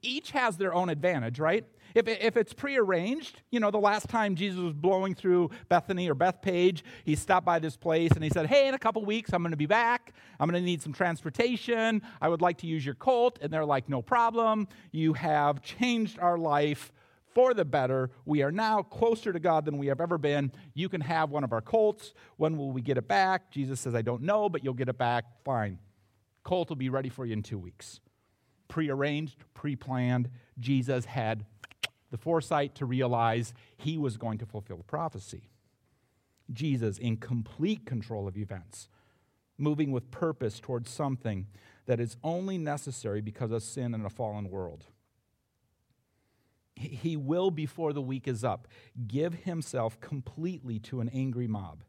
Each 0.03 0.31
has 0.33 0.57
their 0.57 0.75
own 0.75 0.89
advantage, 0.89 1.39
right? 1.39 1.65
If, 1.95 2.07
if 2.07 2.37
it's 2.37 2.53
prearranged, 2.53 3.43
you 3.51 3.61
know, 3.61 3.71
the 3.71 3.79
last 3.79 4.09
time 4.09 4.35
Jesus 4.35 4.61
was 4.61 4.75
blowing 4.75 5.15
through 5.15 5.51
Bethany 5.69 6.09
or 6.09 6.15
Bethpage, 6.15 6.83
he 7.05 7.15
stopped 7.15 7.47
by 7.47 7.59
this 7.59 7.77
place 7.77 8.13
and 8.13 8.23
he 8.23 8.31
said, 8.31 8.47
Hey, 8.47 8.69
in 8.69 8.75
a 8.75 8.79
couple 8.79 9.05
weeks, 9.05 9.33
I'm 9.33 9.43
going 9.43 9.53
to 9.53 9.57
be 9.57 9.67
back. 9.67 10.13
I'm 10.39 10.49
going 10.49 10.61
to 10.61 10.65
need 10.65 10.83
some 10.83 10.93
transportation. 10.93 12.03
I 12.21 12.29
would 12.29 12.43
like 12.43 12.59
to 12.59 12.67
use 12.67 12.85
your 12.85 12.95
colt. 12.95 13.39
And 13.41 13.53
they're 13.53 13.65
like, 13.65 13.89
No 13.89 14.03
problem. 14.03 14.69
You 14.93 15.15
have 15.15 15.63
changed 15.63 16.19
our 16.19 16.39
life 16.39 16.93
for 17.35 17.55
the 17.55 17.65
better. 17.65 18.11
We 18.25 18.43
are 18.43 18.53
now 18.53 18.83
closer 18.83 19.33
to 19.33 19.41
God 19.41 19.65
than 19.65 19.79
we 19.79 19.87
have 19.87 20.01
ever 20.01 20.19
been. 20.19 20.53
You 20.75 20.89
can 20.89 21.01
have 21.01 21.31
one 21.31 21.45
of 21.45 21.53
our 21.53 21.61
colts. 21.61 22.13
When 22.37 22.57
will 22.57 22.73
we 22.73 22.83
get 22.83 22.99
it 22.99 23.09
back? 23.09 23.51
Jesus 23.51 23.81
says, 23.81 23.95
I 23.95 24.03
don't 24.03 24.23
know, 24.23 24.49
but 24.49 24.65
you'll 24.65 24.75
get 24.75 24.89
it 24.89 24.99
back. 24.99 25.25
Fine. 25.45 25.79
Colt 26.43 26.69
will 26.69 26.77
be 26.77 26.89
ready 26.89 27.09
for 27.09 27.25
you 27.25 27.33
in 27.33 27.43
two 27.43 27.59
weeks 27.59 28.01
prearranged, 28.69 29.45
pre 29.55 29.75
planned. 29.75 30.31
Jesus 30.59 31.07
had 31.07 31.45
the 32.11 32.19
foresight 32.19 32.75
to 32.77 32.87
realize 32.87 33.53
he 33.77 33.99
was 33.99 34.17
going 34.17 34.39
to 34.39 34.47
fulfill 34.47 34.85
prophecy. 34.87 35.51
Jesus 36.53 36.99
in 36.99 37.17
complete 37.17 37.85
control 37.85 38.27
of 38.27 38.37
events, 38.37 38.89
moving 39.59 39.91
with 39.91 40.11
purpose 40.11 40.61
towards 40.61 40.91
something 40.91 41.47
that 41.87 42.01
is 42.01 42.17
only 42.23 42.57
necessary 42.57 43.21
because 43.21 43.51
of 43.51 43.63
sin 43.63 43.95
in 43.95 44.05
a 44.05 44.11
fallen 44.11 44.51
world. 44.51 44.85
He 46.75 47.17
will, 47.17 47.51
before 47.51 47.93
the 47.93 48.01
week 48.01 48.29
is 48.29 48.45
up, 48.45 48.69
give 49.09 49.35
himself 49.35 50.01
completely 50.01 50.79
to 50.81 51.01
an 51.01 51.11
angry 51.13 51.49
mob, 51.49 51.83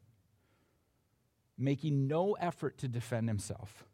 making 1.56 2.08
no 2.08 2.32
effort 2.34 2.76
to 2.78 2.88
defend 2.88 3.28
himself 3.28 3.84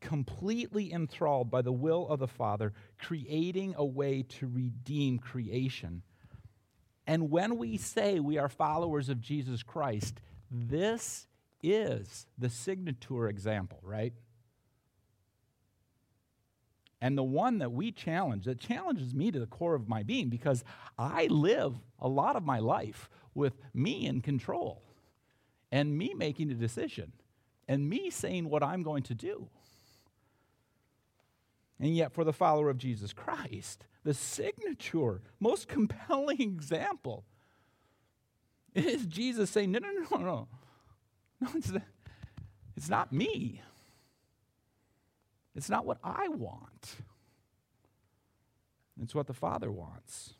completely 0.00 0.92
enthralled 0.92 1.50
by 1.50 1.62
the 1.62 1.72
will 1.72 2.08
of 2.08 2.20
the 2.20 2.28
Father, 2.28 2.72
creating 2.98 3.74
a 3.76 3.84
way 3.84 4.22
to 4.22 4.46
redeem 4.46 5.18
creation. 5.18 6.02
And 7.06 7.30
when 7.30 7.56
we 7.56 7.76
say 7.76 8.20
we 8.20 8.38
are 8.38 8.48
followers 8.48 9.08
of 9.08 9.20
Jesus 9.20 9.62
Christ, 9.62 10.20
this 10.50 11.26
is 11.62 12.26
the 12.38 12.50
signature 12.50 13.28
example, 13.28 13.80
right? 13.82 14.12
and 17.00 17.16
the 17.16 17.22
one 17.22 17.58
that 17.58 17.72
we 17.72 17.92
challenge, 17.92 18.46
that 18.46 18.58
challenges 18.58 19.14
me 19.14 19.30
to 19.30 19.38
the 19.38 19.46
core 19.46 19.74
of 19.74 19.88
my 19.88 20.02
being 20.02 20.28
because 20.28 20.64
I 20.98 21.26
live 21.26 21.74
a 21.98 22.08
lot 22.08 22.36
of 22.36 22.42
my 22.42 22.58
life 22.58 23.10
with 23.34 23.54
me 23.74 24.06
in 24.06 24.20
control 24.22 24.82
and 25.70 25.96
me 25.96 26.14
making 26.14 26.50
a 26.50 26.54
decision 26.54 27.12
and 27.68 27.88
me 27.88 28.10
saying 28.10 28.48
what 28.48 28.62
I'm 28.62 28.82
going 28.82 29.02
to 29.04 29.14
do. 29.14 29.48
And 31.86 31.96
yet, 31.96 32.10
for 32.10 32.24
the 32.24 32.32
follower 32.32 32.68
of 32.68 32.78
Jesus 32.78 33.12
Christ, 33.12 33.86
the 34.02 34.12
signature, 34.12 35.22
most 35.38 35.68
compelling 35.68 36.40
example 36.40 37.24
is 38.74 39.06
Jesus 39.06 39.50
saying, 39.50 39.70
No, 39.70 39.78
no, 39.78 39.90
no, 39.92 40.16
no. 40.18 40.48
No, 41.40 41.48
it's, 41.54 41.70
it's 42.76 42.88
not 42.88 43.12
me. 43.12 43.62
It's 45.54 45.70
not 45.70 45.86
what 45.86 45.98
I 46.02 46.26
want. 46.26 46.96
It's 49.00 49.14
what 49.14 49.28
the 49.28 49.32
Father 49.32 49.70
wants. 49.70 50.34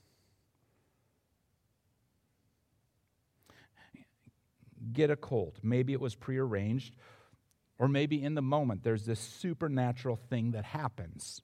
Get 4.92 5.12
a 5.12 5.16
colt. 5.16 5.58
Maybe 5.62 5.92
it 5.92 6.00
was 6.00 6.16
prearranged, 6.16 6.96
or 7.78 7.88
maybe 7.88 8.22
in 8.22 8.34
the 8.34 8.42
moment 8.42 8.82
there's 8.82 9.04
this 9.04 9.20
supernatural 9.20 10.16
thing 10.16 10.52
that 10.52 10.64
happens. 10.64 11.42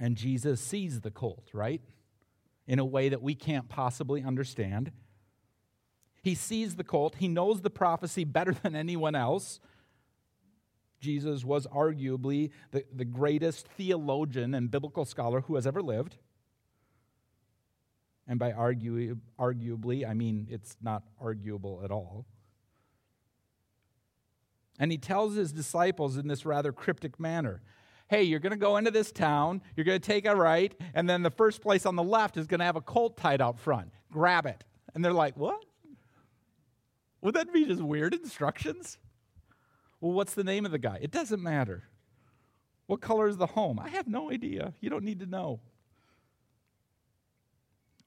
And 0.00 0.16
Jesus 0.16 0.60
sees 0.60 1.00
the 1.00 1.10
colt, 1.10 1.48
right? 1.52 1.82
In 2.66 2.78
a 2.78 2.84
way 2.84 3.08
that 3.08 3.22
we 3.22 3.34
can't 3.34 3.68
possibly 3.68 4.22
understand. 4.22 4.92
He 6.22 6.34
sees 6.34 6.76
the 6.76 6.84
colt, 6.84 7.16
he 7.18 7.28
knows 7.28 7.60
the 7.60 7.70
prophecy 7.70 8.24
better 8.24 8.52
than 8.62 8.74
anyone 8.74 9.14
else. 9.14 9.60
Jesus 10.98 11.44
was 11.44 11.66
arguably 11.66 12.50
the, 12.72 12.84
the 12.92 13.04
greatest 13.04 13.68
theologian 13.68 14.54
and 14.54 14.70
biblical 14.70 15.04
scholar 15.04 15.42
who 15.42 15.54
has 15.54 15.66
ever 15.66 15.82
lived. 15.82 16.16
And 18.26 18.38
by 18.38 18.50
argue, 18.52 19.18
arguably, 19.38 20.08
I 20.08 20.14
mean 20.14 20.48
it's 20.50 20.76
not 20.82 21.04
arguable 21.20 21.82
at 21.84 21.90
all. 21.90 22.26
And 24.78 24.92
he 24.92 24.98
tells 24.98 25.34
his 25.34 25.52
disciples 25.52 26.16
in 26.16 26.28
this 26.28 26.44
rather 26.44 26.72
cryptic 26.72 27.18
manner 27.18 27.62
hey, 28.08 28.22
you're 28.22 28.38
going 28.38 28.52
to 28.52 28.56
go 28.56 28.76
into 28.76 28.90
this 28.90 29.10
town, 29.10 29.60
you're 29.74 29.84
going 29.84 30.00
to 30.00 30.06
take 30.06 30.26
a 30.26 30.36
right, 30.36 30.74
and 30.94 31.10
then 31.10 31.22
the 31.22 31.30
first 31.30 31.60
place 31.60 31.84
on 31.84 31.96
the 31.96 32.02
left 32.02 32.36
is 32.36 32.46
going 32.46 32.60
to 32.60 32.64
have 32.64 32.76
a 32.76 32.80
colt 32.80 33.16
tied 33.16 33.40
out 33.40 33.58
front. 33.58 33.90
Grab 34.12 34.46
it. 34.46 34.62
And 34.94 35.04
they're 35.04 35.12
like, 35.12 35.36
what? 35.36 35.64
Would 37.20 37.34
that 37.34 37.52
be 37.52 37.66
just 37.66 37.82
weird 37.82 38.14
instructions? 38.14 38.98
Well, 40.00 40.12
what's 40.12 40.34
the 40.34 40.44
name 40.44 40.64
of 40.64 40.72
the 40.72 40.78
guy? 40.78 40.98
It 41.02 41.10
doesn't 41.10 41.42
matter. 41.42 41.88
What 42.86 43.00
color 43.00 43.26
is 43.26 43.36
the 43.36 43.46
home? 43.46 43.80
I 43.80 43.88
have 43.88 44.06
no 44.06 44.30
idea. 44.30 44.72
You 44.80 44.90
don't 44.90 45.04
need 45.04 45.20
to 45.20 45.26
know. 45.26 45.60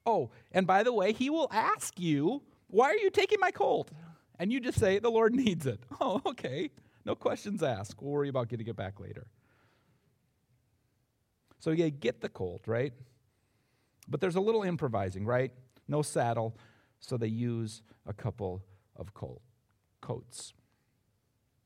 Oh, 0.06 0.30
and 0.52 0.66
by 0.66 0.84
the 0.84 0.94
way, 0.94 1.12
he 1.12 1.30
will 1.30 1.50
ask 1.52 2.00
you, 2.00 2.42
Why 2.68 2.86
are 2.86 2.98
you 2.98 3.10
taking 3.10 3.40
my 3.40 3.52
colt? 3.52 3.92
And 4.40 4.52
you 4.52 4.60
just 4.60 4.80
say, 4.80 5.00
The 5.00 5.12
Lord 5.12 5.34
needs 5.46 5.66
it. 5.66 5.82
Oh, 6.02 6.22
okay. 6.26 6.72
No 7.06 7.16
questions 7.16 7.62
asked. 7.62 8.02
We'll 8.02 8.12
worry 8.12 8.30
about 8.30 8.48
getting 8.50 8.68
it 8.68 8.76
back 8.76 9.00
later. 9.00 9.28
So, 11.60 11.72
yeah, 11.72 11.90
get 11.90 12.22
the 12.22 12.30
colt, 12.30 12.62
right? 12.68 12.94
But 14.08 14.22
there's 14.22 14.36
a 14.36 14.42
little 14.42 14.64
improvising, 14.64 15.26
right? 15.26 15.52
No 15.88 16.02
saddle, 16.02 16.58
so 17.00 17.18
they 17.18 17.28
use 17.28 17.82
a 18.06 18.14
couple 18.14 18.64
of 18.96 19.14
colt, 19.14 19.42
coats. 20.02 20.54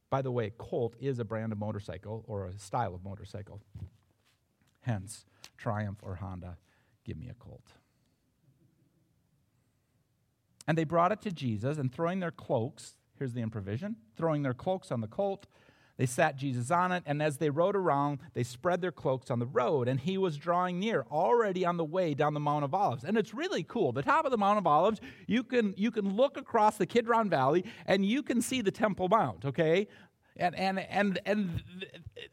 By 0.09 0.21
the 0.21 0.31
way, 0.31 0.51
Colt 0.59 0.95
is 0.99 1.17
a 1.17 1.25
brand 1.25 1.51
of 1.51 1.57
motorcycle 1.57 2.23
or 2.27 2.45
a 2.45 2.59
style 2.59 2.93
of 2.93 3.03
motorcycle. 3.03 3.61
Hence, 4.81 5.25
Triumph 5.57 5.99
or 6.03 6.15
Honda, 6.15 6.57
give 7.03 7.17
me 7.17 7.29
a 7.29 7.33
Colt. 7.33 7.71
And 10.67 10.77
they 10.77 10.83
brought 10.83 11.11
it 11.11 11.21
to 11.21 11.31
Jesus, 11.31 11.77
and 11.77 11.91
throwing 11.91 12.19
their 12.19 12.31
cloaks, 12.31 12.95
here's 13.17 13.33
the 13.33 13.41
improvision, 13.41 13.95
throwing 14.15 14.43
their 14.43 14.53
cloaks 14.53 14.91
on 14.91 15.01
the 15.01 15.07
colt, 15.07 15.47
they 15.95 16.07
sat 16.07 16.37
Jesus 16.37 16.71
on 16.71 16.91
it, 16.91 17.03
and 17.05 17.21
as 17.21 17.37
they 17.37 17.51
rode 17.51 17.75
around, 17.75 18.19
they 18.33 18.41
spread 18.43 18.81
their 18.81 18.91
cloaks 18.91 19.29
on 19.29 19.37
the 19.37 19.45
road, 19.45 19.87
and 19.87 19.99
he 19.99 20.17
was 20.17 20.37
drawing 20.37 20.79
near, 20.79 21.05
already 21.11 21.65
on 21.65 21.77
the 21.77 21.85
way 21.85 22.15
down 22.15 22.33
the 22.33 22.39
Mount 22.39 22.63
of 22.63 22.73
Olives. 22.73 23.03
And 23.03 23.15
it's 23.15 23.33
really 23.33 23.61
cool. 23.61 23.91
The 23.91 24.01
top 24.01 24.25
of 24.25 24.31
the 24.31 24.37
Mount 24.37 24.57
of 24.57 24.65
Olives, 24.65 24.99
you 25.27 25.43
can, 25.43 25.75
you 25.77 25.91
can 25.91 26.15
look 26.15 26.35
across 26.35 26.77
the 26.77 26.87
Kidron 26.87 27.29
Valley, 27.29 27.63
and 27.85 28.03
you 28.03 28.23
can 28.23 28.41
see 28.41 28.61
the 28.61 28.71
Temple 28.71 29.07
Mount, 29.07 29.45
okay? 29.45 29.87
And, 30.35 30.55
and, 30.55 30.79
and, 30.79 31.19
and 31.25 31.63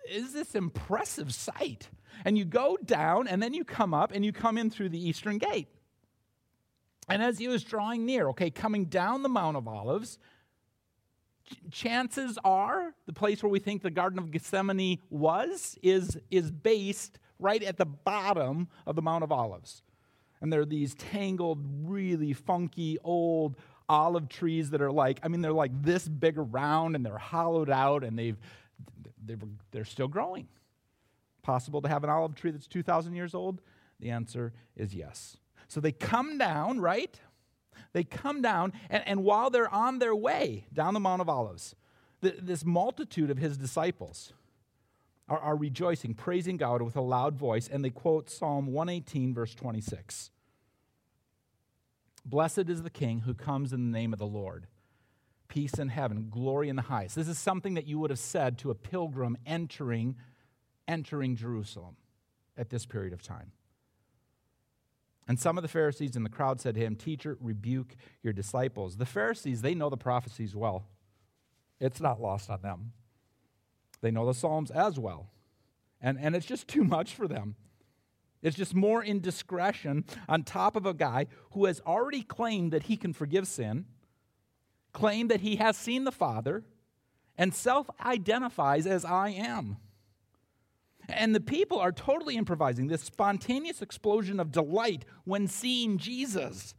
is 0.09 0.33
this 0.33 0.55
impressive 0.55 1.35
sight. 1.35 1.91
And 2.25 2.39
you 2.39 2.47
go 2.47 2.79
down, 2.83 3.29
and 3.29 3.43
then 3.43 3.53
you 3.53 3.65
come 3.65 3.93
up, 3.93 4.11
and 4.13 4.25
you 4.25 4.33
come 4.33 4.57
in 4.57 4.71
through 4.71 4.89
the 4.89 5.09
eastern 5.09 5.37
gate. 5.37 5.69
And 7.11 7.23
as 7.23 7.39
he 7.39 7.49
was 7.49 7.65
drawing 7.65 8.07
near, 8.07 8.29
okay, 8.29 8.51
coming 8.51 8.87
down 8.87 9.23
the 9.23 9.29
Mount 9.29 9.57
of 9.57 9.67
Olives, 9.67 10.19
chances 11.71 12.39
are 12.45 12.95
the 13.07 13.13
place 13.13 13.43
where 13.43 13.51
we 13.51 13.59
think 13.59 13.83
the 13.83 13.91
Garden 13.91 14.19
of 14.19 14.31
Gethsemane 14.31 14.99
was 15.11 15.77
is, 15.83 16.19
is 16.31 16.51
based 16.51 17.19
right 17.39 17.63
at 17.63 17.77
the 17.79 17.87
bottom 17.87 18.69
of 18.87 18.95
the 18.95 19.03
Mount 19.03 19.25
of 19.25 19.33
Olives. 19.33 19.83
And 20.41 20.53
there 20.53 20.61
are 20.61 20.67
these 20.67 20.95
tangled, 20.95 21.59
really 21.83 22.33
funky, 22.33 22.99
old 23.03 23.57
olive 23.89 24.29
trees 24.29 24.71
that 24.71 24.81
are 24.81 24.93
like, 24.93 25.19
I 25.23 25.29
mean, 25.29 25.43
they're 25.43 25.53
like 25.53 25.83
this 25.83 26.09
big 26.09 26.39
around 26.39 26.95
and 26.95 27.05
they're 27.05 27.19
hollowed 27.19 27.69
out 27.69 28.05
and 28.05 28.19
they've, 28.19 28.39
they're, 29.27 29.37
they're 29.73 29.85
still 29.85 30.09
growing. 30.09 30.47
Possible 31.43 31.83
to 31.83 31.89
have 31.89 32.05
an 32.05 32.11
olive 32.11 32.35
tree 32.37 32.53
that's 32.53 32.69
2,000 32.69 33.15
years 33.15 33.35
old? 33.35 33.61
The 33.99 34.11
answer 34.11 34.53
is 34.77 34.95
yes. 34.95 35.37
So 35.71 35.81
they 35.81 35.93
come 35.93 36.37
down, 36.37 36.81
right? 36.81 37.17
They 37.93 38.03
come 38.03 38.43
down, 38.43 38.73
and, 38.91 39.07
and 39.07 39.23
while 39.23 39.51
they're 39.51 39.73
on 39.73 40.01
their 40.01 40.17
way 40.17 40.67
down 40.73 40.95
the 40.95 41.01
Mount 41.01 41.21
of 41.21 41.29
Olives, 41.29 41.77
the, 42.23 42.35
this 42.43 42.65
multitude 42.65 43.31
of 43.31 43.39
his 43.39 43.57
disciples 43.57 44.33
are, 45.29 45.39
are 45.39 45.55
rejoicing, 45.55 46.15
praising 46.15 46.57
God 46.57 46.83
with 46.83 46.97
a 46.97 47.01
loud 47.01 47.37
voice, 47.37 47.69
and 47.69 47.85
they 47.85 47.91
quote 47.91 48.29
Psalm 48.29 48.67
118, 48.67 49.33
verse 49.33 49.55
26. 49.55 50.33
Blessed 52.25 52.69
is 52.69 52.83
the 52.83 52.91
King 52.91 53.21
who 53.21 53.33
comes 53.33 53.73
in 53.73 53.93
the 53.93 53.97
name 53.97 54.13
of 54.13 54.19
the 54.19 54.27
Lord. 54.27 54.67
Peace 55.47 55.75
in 55.75 55.89
heaven, 55.89 56.27
glory 56.31 56.69
in 56.69 56.75
the 56.75 56.83
highest. 56.83 57.15
This 57.15 57.29
is 57.29 57.39
something 57.39 57.75
that 57.75 57.87
you 57.87 58.01
would 58.01 58.11
have 58.11 58.19
said 58.19 58.59
to 58.59 58.73
a 58.73 58.75
pilgrim 58.75 59.39
entering, 59.47 60.17
entering 60.89 61.37
Jerusalem 61.37 61.95
at 62.57 62.71
this 62.71 62.87
period 62.87 63.13
of 63.13 63.23
time. 63.23 63.53
And 65.31 65.39
some 65.39 65.57
of 65.57 65.63
the 65.63 65.69
Pharisees 65.69 66.17
in 66.17 66.25
the 66.25 66.29
crowd 66.29 66.61
said 66.61 66.75
to 66.75 66.81
him, 66.81 66.97
Teacher, 66.97 67.39
rebuke 67.41 67.95
your 68.21 68.33
disciples. 68.33 68.97
The 68.97 69.07
Pharisees, 69.07 69.63
they 69.63 69.77
know 69.77 69.89
the 69.89 69.97
prophecies 69.97 70.57
well. 70.57 70.89
It's 71.79 72.01
not 72.01 72.21
lost 72.21 72.51
on 72.51 72.63
them. 72.63 72.91
They 74.01 74.11
know 74.11 74.27
the 74.27 74.35
Psalms 74.35 74.73
as 74.73 74.99
well. 74.99 75.31
And, 76.01 76.19
and 76.21 76.35
it's 76.35 76.47
just 76.47 76.67
too 76.67 76.83
much 76.83 77.15
for 77.15 77.29
them. 77.29 77.55
It's 78.43 78.57
just 78.57 78.75
more 78.75 79.05
indiscretion 79.05 80.05
on 80.29 80.43
top 80.43 80.75
of 80.75 80.85
a 80.85 80.93
guy 80.93 81.29
who 81.53 81.67
has 81.67 81.81
already 81.87 82.23
claimed 82.23 82.73
that 82.73 82.83
he 82.83 82.97
can 82.97 83.13
forgive 83.13 83.47
sin, 83.47 83.85
claimed 84.93 85.31
that 85.31 85.43
he 85.43 85.55
has 85.57 85.77
seen 85.77 86.03
the 86.03 86.11
Father, 86.11 86.65
and 87.39 87.55
self 87.55 87.89
identifies 88.05 88.85
as 88.85 89.05
I 89.05 89.29
am. 89.29 89.77
And 91.13 91.35
the 91.35 91.41
people 91.41 91.79
are 91.79 91.93
totally 91.93 92.37
improvising 92.37 92.87
this 92.87 93.03
spontaneous 93.03 93.83
explosion 93.83 94.39
of 94.39 94.53
delight 94.53 95.05
when 95.25 95.49
seeing 95.49 95.99
Jesus. 95.99 96.75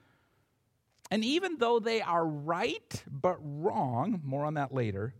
And 1.09 1.25
even 1.25 1.57
though 1.57 1.79
they 1.79 2.01
are 2.01 2.25
right 2.25 3.03
but 3.09 3.37
wrong, 3.41 4.21
more 4.23 4.45
on 4.45 4.53
that 4.53 4.73
later, 4.73 5.13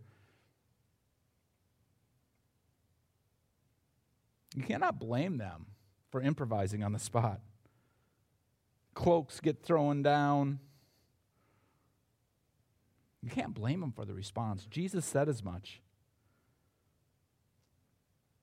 you 4.56 4.62
cannot 4.62 4.98
blame 4.98 5.36
them 5.36 5.66
for 6.10 6.22
improvising 6.22 6.82
on 6.82 6.92
the 6.92 6.98
spot. 6.98 7.40
Cloaks 8.94 9.40
get 9.40 9.62
thrown 9.62 10.02
down. 10.02 10.60
You 13.22 13.30
can't 13.30 13.54
blame 13.54 13.80
them 13.80 13.92
for 13.92 14.06
the 14.06 14.14
response. 14.14 14.66
Jesus 14.70 15.04
said 15.04 15.28
as 15.28 15.44
much. 15.44 15.81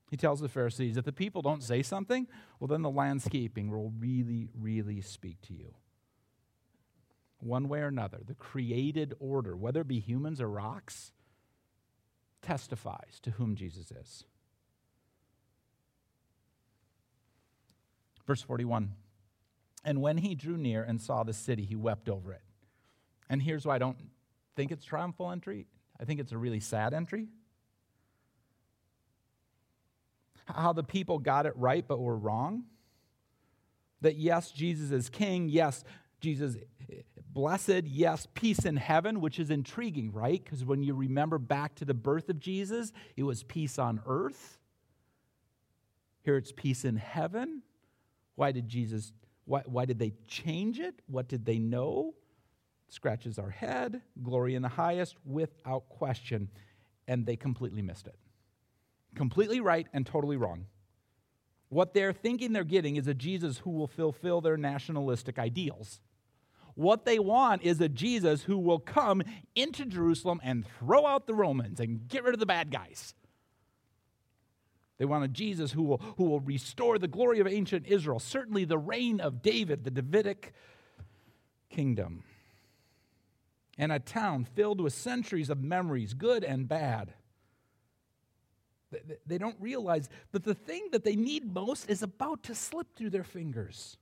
He 0.10 0.18
tells 0.18 0.40
the 0.40 0.50
Pharisees 0.50 0.98
if 0.98 1.06
the 1.06 1.14
people 1.14 1.42
don't 1.42 1.64
say 1.64 1.84
something, 1.84 2.28
well, 2.60 2.68
then 2.68 2.82
the 2.82 2.90
landscaping 2.90 3.70
will 3.70 3.94
really, 4.00 4.50
really 4.60 5.02
speak 5.02 5.40
to 5.44 5.54
you. 5.54 5.76
One 7.40 7.70
way 7.70 7.80
or 7.80 7.88
another, 7.88 8.20
the 8.26 8.34
created 8.34 9.14
order, 9.20 9.56
whether 9.56 9.82
it 9.82 9.88
be 9.88 10.00
humans 10.00 10.42
or 10.42 10.50
rocks, 10.50 11.14
testifies 12.42 13.20
to 13.22 13.32
whom 13.32 13.56
Jesus 13.56 13.92
is. 13.92 14.24
Verse 18.26 18.42
41 18.42 18.94
And 19.86 20.02
when 20.02 20.18
he 20.18 20.36
drew 20.36 20.58
near 20.58 20.84
and 20.84 21.00
saw 21.00 21.24
the 21.24 21.34
city, 21.34 21.64
he 21.66 21.76
wept 21.76 22.10
over 22.10 22.34
it. 22.34 22.42
And 23.30 23.42
here's 23.42 23.66
why 23.66 23.76
I 23.76 23.80
don't 23.80 23.98
think 24.56 24.72
it's 24.72 24.84
triumphal 24.84 25.32
entry. 25.32 25.68
I 26.00 26.06
think 26.06 26.20
it's 26.20 26.32
a 26.32 26.38
really 26.38 26.60
sad 26.60 26.94
entry. 26.94 27.28
How 30.56 30.74
the 30.74 30.84
people 30.84 31.20
got 31.20 31.46
it 31.46 31.54
right 31.56 31.86
but 31.88 32.00
were 32.00 32.18
wrong. 32.18 32.64
That 34.02 34.16
yes, 34.16 34.52
Jesus 34.52 34.92
is 34.92 35.10
king. 35.10 35.50
Yes, 35.50 35.84
Jesus 36.22 36.56
blessed. 37.32 37.86
Yes, 37.86 38.28
peace 38.34 38.66
in 38.66 38.76
heaven, 38.76 39.22
which 39.22 39.40
is 39.40 39.50
intriguing, 39.50 40.12
right? 40.12 40.44
Because 40.44 40.66
when 40.66 40.84
you 40.84 40.94
remember 40.94 41.38
back 41.38 41.76
to 41.76 41.86
the 41.86 41.94
birth 41.94 42.30
of 42.30 42.40
Jesus, 42.40 42.92
it 43.16 43.24
was 43.24 43.44
peace 43.44 43.80
on 43.80 44.02
earth. 44.06 44.58
Here 46.24 46.38
it's 46.38 46.52
peace 46.52 46.86
in 46.86 46.96
heaven. 46.96 47.62
Why 48.36 48.52
did 48.52 48.68
Jesus, 48.68 49.14
why, 49.46 49.64
why 49.66 49.86
did 49.86 50.00
they 50.00 50.14
change 50.28 50.80
it? 50.80 51.02
What 51.08 51.28
did 51.28 51.46
they 51.46 51.60
know? 51.60 52.14
Scratches 52.90 53.38
our 53.38 53.50
head, 53.50 54.02
glory 54.24 54.56
in 54.56 54.62
the 54.62 54.68
highest, 54.68 55.16
without 55.26 55.88
question. 55.90 56.50
And 57.08 57.26
they 57.26 57.36
completely 57.36 57.82
missed 57.82 58.08
it. 58.08 58.16
Completely 59.16 59.60
right 59.60 59.88
and 59.94 60.06
totally 60.06 60.38
wrong. 60.38 60.66
What 61.70 61.94
they're 61.94 62.14
thinking 62.14 62.54
they're 62.54 62.64
getting 62.64 62.96
is 62.96 63.08
a 63.08 63.14
Jesus 63.14 63.60
who 63.60 63.72
will 63.72 63.88
fulfill 63.88 64.42
their 64.42 64.58
nationalistic 64.58 65.38
ideals. 65.38 66.02
What 66.76 67.06
they 67.06 67.20
want 67.20 67.64
is 67.64 67.80
a 67.82 67.90
Jesus 67.90 68.44
who 68.44 68.58
will 68.58 68.80
come 68.80 69.22
into 69.56 69.86
Jerusalem 69.86 70.40
and 70.44 70.66
throw 70.80 71.06
out 71.06 71.28
the 71.28 71.34
Romans 71.34 71.80
and 71.80 72.08
get 72.08 72.24
rid 72.24 72.34
of 72.34 72.40
the 72.40 72.46
bad 72.46 72.72
guys. 72.72 73.14
They 74.98 75.06
want 75.06 75.24
a 75.24 75.30
Jesus 75.30 75.72
who 75.72 75.84
will, 75.84 76.02
who 76.18 76.26
will 76.26 76.40
restore 76.40 76.98
the 76.98 77.08
glory 77.08 77.40
of 77.40 77.48
ancient 77.48 77.86
Israel, 77.88 78.20
certainly 78.20 78.66
the 78.66 78.78
reign 78.78 79.20
of 79.20 79.42
David, 79.42 79.84
the 79.84 79.92
Davidic 79.92 80.54
kingdom. 81.70 82.24
And 83.78 83.92
a 83.92 84.00
town 84.00 84.44
filled 84.44 84.82
with 84.82 84.94
centuries 84.94 85.50
of 85.50 85.64
memories, 85.64 86.14
good 86.14 86.44
and 86.44 86.68
bad. 86.68 87.14
They 89.26 89.38
don't 89.38 89.58
realize 89.60 90.10
that 90.32 90.44
the 90.44 90.56
thing 90.56 90.90
that 90.92 91.04
they 91.04 91.16
need 91.16 91.54
most 91.54 91.90
is 91.90 92.02
about 92.02 92.44
to 92.44 92.56
slip 92.56 92.96
through 92.96 93.12
their 93.12 93.24
fingers. 93.24 93.98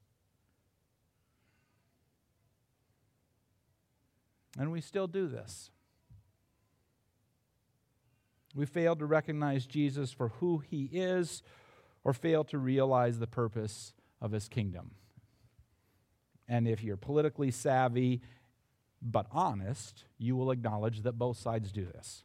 And 4.58 4.72
we 4.72 4.82
still 4.82 5.08
do 5.08 5.28
this. 5.28 5.70
We 8.56 8.66
fail 8.66 8.96
to 8.96 9.06
recognize 9.06 9.66
Jesus 9.68 10.12
for 10.12 10.30
who 10.30 10.60
he 10.60 10.86
is 10.86 11.44
or 12.04 12.14
fail 12.14 12.44
to 12.46 12.58
realize 12.58 13.20
the 13.20 13.28
purpose 13.28 13.94
of 14.22 14.32
his 14.32 14.48
kingdom. 14.48 14.92
And 16.48 16.68
if 16.68 16.84
you're 16.84 16.98
politically 16.98 17.52
savvy 17.52 18.22
but 19.02 19.28
honest, 19.32 20.06
you 20.18 20.36
will 20.36 20.50
acknowledge 20.50 21.02
that 21.02 21.20
both 21.20 21.38
sides 21.38 21.72
do 21.72 21.86
this. 21.86 22.24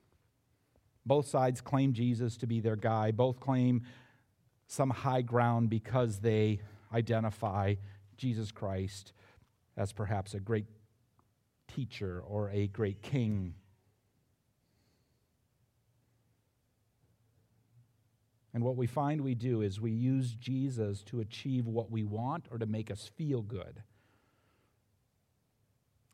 Both 1.05 1.27
sides 1.27 1.61
claim 1.61 1.93
Jesus 1.93 2.37
to 2.39 2.47
be 2.47 2.61
their 2.61 2.77
guy, 2.77 3.11
both 3.11 3.41
claim 3.41 3.83
some 4.67 4.91
high 4.91 5.23
ground 5.23 5.69
because 5.69 6.21
they 6.21 6.61
identify 6.93 7.75
Jesus 8.17 8.53
Christ 8.53 9.13
as 9.77 9.93
perhaps 9.93 10.35
a 10.35 10.41
great 10.41 10.67
teacher 11.67 12.23
or 12.27 12.51
a 12.51 12.69
great 12.69 13.03
king. 13.03 13.55
And 18.55 18.63
what 18.63 18.77
we 18.77 18.87
find 18.87 19.23
we 19.23 19.35
do 19.35 19.63
is 19.63 19.81
we 19.81 19.93
use 19.93 20.35
Jesus 20.35 21.03
to 21.05 21.21
achieve 21.21 21.67
what 21.67 21.91
we 21.91 22.05
want 22.05 22.47
or 22.51 22.59
to 22.59 22.67
make 22.67 22.91
us 22.91 23.11
feel 23.17 23.41
good, 23.41 23.83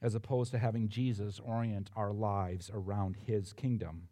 as 0.00 0.14
opposed 0.14 0.52
to 0.52 0.58
having 0.58 0.88
Jesus 0.88 1.40
orient 1.44 1.90
our 1.96 2.12
lives 2.12 2.70
around 2.72 3.16
his 3.26 3.52
kingdom. 3.52 4.08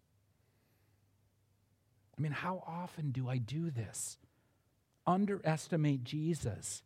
I 2.19 2.23
mean, 2.23 2.33
how 2.33 2.63
often 2.67 3.11
do 3.11 3.29
I 3.29 3.39
do 3.39 3.71
this? 3.71 4.19
Underestimate 5.07 6.05
Jesus 6.05 6.83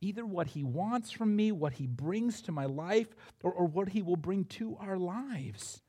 either 0.00 0.24
what 0.24 0.48
he 0.48 0.62
wants 0.62 1.10
from 1.10 1.34
me, 1.34 1.52
what 1.52 1.74
he 1.74 1.86
brings 1.86 2.42
to 2.42 2.52
my 2.52 2.66
life, 2.66 3.08
or, 3.42 3.52
or 3.52 3.66
what 3.66 3.88
he 3.88 4.02
will 4.02 4.16
bring 4.16 4.44
to 4.44 4.76
our 4.80 4.96
lives. 4.96 5.82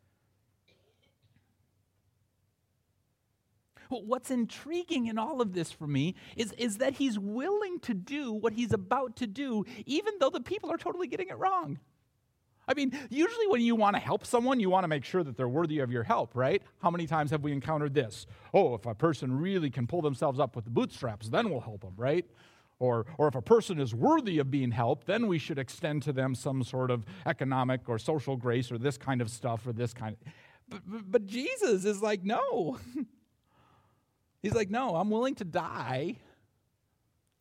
What's 3.89 4.29
intriguing 4.29 5.08
in 5.08 5.17
all 5.17 5.41
of 5.41 5.53
this 5.53 5.71
for 5.71 5.88
me 5.88 6.15
is, 6.36 6.53
is 6.53 6.77
that 6.77 6.93
he's 6.93 7.17
willing 7.17 7.79
to 7.82 7.95
do 7.95 8.32
what 8.32 8.53
he's 8.53 8.71
about 8.71 9.15
to 9.17 9.27
do, 9.27 9.65
even 9.86 10.13
though 10.19 10.29
the 10.29 10.41
people 10.41 10.71
are 10.71 10.77
totally 10.77 11.08
getting 11.08 11.29
it 11.29 11.38
wrong. 11.38 11.79
I 12.69 12.75
mean, 12.75 12.97
usually 13.10 13.47
when 13.47 13.62
you 13.62 13.75
want 13.75 13.95
to 13.95 13.99
help 13.99 14.25
someone, 14.25 14.60
you 14.60 14.69
want 14.69 14.84
to 14.84 14.88
make 14.88 15.03
sure 15.03 15.23
that 15.23 15.36
they're 15.36 15.49
worthy 15.49 15.79
of 15.79 15.91
your 15.91 16.03
help, 16.03 16.36
right? 16.36 16.62
How 16.82 16.91
many 16.91 17.08
times 17.08 17.32
have 17.32 17.41
we 17.41 17.51
encountered 17.51 17.95
this? 17.95 18.27
Oh, 18.53 18.75
if 18.75 18.86
a 18.86 18.93
person 18.93 19.38
really 19.38 19.71
can 19.71 19.88
pull 19.88 20.03
themselves 20.03 20.39
up 20.39 20.55
with 20.55 20.65
the 20.65 20.71
bootstraps, 20.71 21.29
then 21.29 21.49
we'll 21.49 21.62
help 21.62 21.82
them, 21.82 21.95
right? 21.97 22.25
or, 22.79 23.05
or 23.17 23.27
if 23.27 23.36
a 23.36 23.41
person 23.41 23.79
is 23.79 23.93
worthy 23.93 24.39
of 24.39 24.49
being 24.49 24.71
helped, 24.71 25.05
then 25.05 25.27
we 25.27 25.38
should 25.38 25.60
extend 25.60 26.01
to 26.03 26.13
them 26.13 26.34
some 26.34 26.63
sort 26.63 26.91
of 26.91 27.05
economic 27.25 27.88
or 27.88 27.99
social 27.99 28.38
grace 28.38 28.71
or 28.71 28.77
this 28.77 28.97
kind 28.97 29.21
of 29.21 29.29
stuff 29.29 29.67
or 29.67 29.73
this 29.73 29.93
kind 29.93 30.15
of. 30.15 30.34
But, 30.69 30.82
but, 30.86 31.12
but 31.12 31.25
Jesus 31.25 31.84
is 31.84 32.01
like, 32.01 32.23
no. 32.23 32.79
He's 34.41 34.53
like, 34.53 34.69
no, 34.69 34.95
I'm 34.95 35.10
willing 35.10 35.36
to 35.36 35.43
die. 35.43 36.15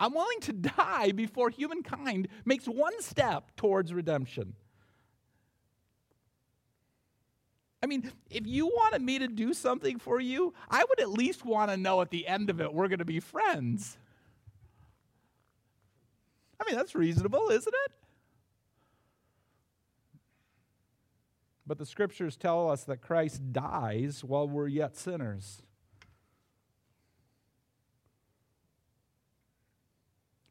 I'm 0.01 0.15
willing 0.15 0.41
to 0.43 0.53
die 0.53 1.13
before 1.13 1.51
humankind 1.51 2.29
makes 2.45 2.67
one 2.67 3.01
step 3.01 3.55
towards 3.57 3.93
redemption. 3.93 4.55
I 7.78 7.78
mean, 7.89 8.11
if 8.31 8.47
you 8.47 8.67
wanted 8.67 9.03
me 9.03 9.19
to 9.19 9.29
do 9.29 9.53
something 9.53 9.99
for 9.99 10.21
you, 10.21 10.55
I 10.71 10.85
would 10.89 11.01
at 11.01 11.11
least 11.11 11.45
want 11.45 11.71
to 11.71 11.77
know 11.77 12.01
at 12.01 12.11
the 12.11 12.27
end 12.27 12.51
of 12.51 12.61
it 12.61 12.73
we're 12.73 12.89
going 12.89 12.99
to 13.01 13.05
be 13.05 13.21
friends. 13.21 13.99
I 16.61 16.65
mean, 16.69 16.77
that's 16.77 16.95
reasonable, 16.95 17.49
isn't 17.51 17.75
it? 17.87 17.93
But 21.67 21.79
the 21.79 21.87
scriptures 21.87 22.37
tell 22.37 22.71
us 22.71 22.85
that 22.85 23.03
Christ 23.03 23.53
dies 23.53 24.25
while 24.25 24.49
we're 24.49 24.69
yet 24.69 24.97
sinners. 24.97 25.63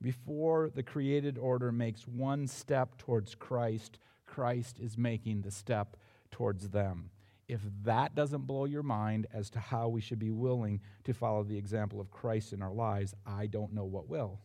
Before 0.01 0.69
the 0.69 0.83
created 0.83 1.39
order 1.39 1.71
makes 1.71 2.07
one 2.07 2.47
step 2.47 2.97
towards 2.99 3.33
Christ, 3.33 3.97
Christ 4.27 4.79
is 4.79 4.95
making 4.95 5.41
the 5.41 5.51
step 5.51 5.97
towards 6.29 6.69
them. 6.69 7.09
If 7.47 7.61
that 7.83 8.13
doesn't 8.13 8.45
blow 8.45 8.65
your 8.65 8.83
mind 8.83 9.27
as 9.33 9.49
to 9.51 9.59
how 9.59 9.87
we 9.87 10.01
should 10.01 10.19
be 10.19 10.31
willing 10.31 10.81
to 11.05 11.13
follow 11.13 11.43
the 11.43 11.57
example 11.57 12.01
of 12.01 12.11
Christ 12.11 12.51
in 12.51 12.61
our 12.61 12.73
lives, 12.73 13.13
I 13.25 13.47
don't 13.47 13.73
know 13.73 13.85
what 13.85 14.09
will. 14.09 14.39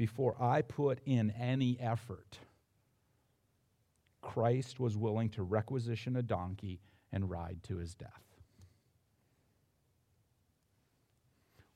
before 0.00 0.34
I 0.40 0.62
put 0.62 0.98
in 1.04 1.30
any 1.32 1.78
effort, 1.78 2.38
Christ 4.22 4.80
was 4.80 4.96
willing 4.96 5.28
to 5.28 5.42
requisition 5.42 6.16
a 6.16 6.22
donkey 6.22 6.80
and 7.12 7.28
ride 7.28 7.58
to 7.64 7.76
his 7.76 7.92
death. 7.92 8.22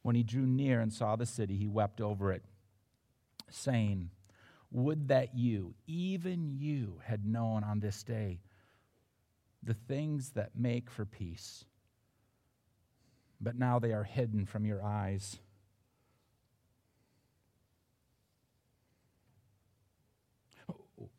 When 0.01 0.17
he 0.17 0.23
drew 0.23 0.47
near 0.47 0.81
and 0.81 0.91
saw 0.91 1.17
the 1.17 1.27
city, 1.27 1.59
he 1.59 1.67
wept 1.67 2.01
over 2.01 2.33
it, 2.33 2.45
saying, 3.51 4.09
Would 4.75 5.09
that 5.09 5.37
you, 5.37 5.75
even 5.87 6.59
you, 6.59 7.01
had 7.05 7.25
known 7.25 7.63
on 7.63 7.79
this 7.79 8.03
day 8.03 8.41
the 9.63 9.75
things 9.75 10.31
that 10.31 10.51
make 10.57 10.91
for 10.91 11.05
peace. 11.05 11.65
But 13.41 13.57
now 13.57 13.79
they 13.79 13.93
are 13.93 14.03
hidden 14.05 14.47
from 14.47 14.67
your 14.67 14.85
eyes. 14.85 15.39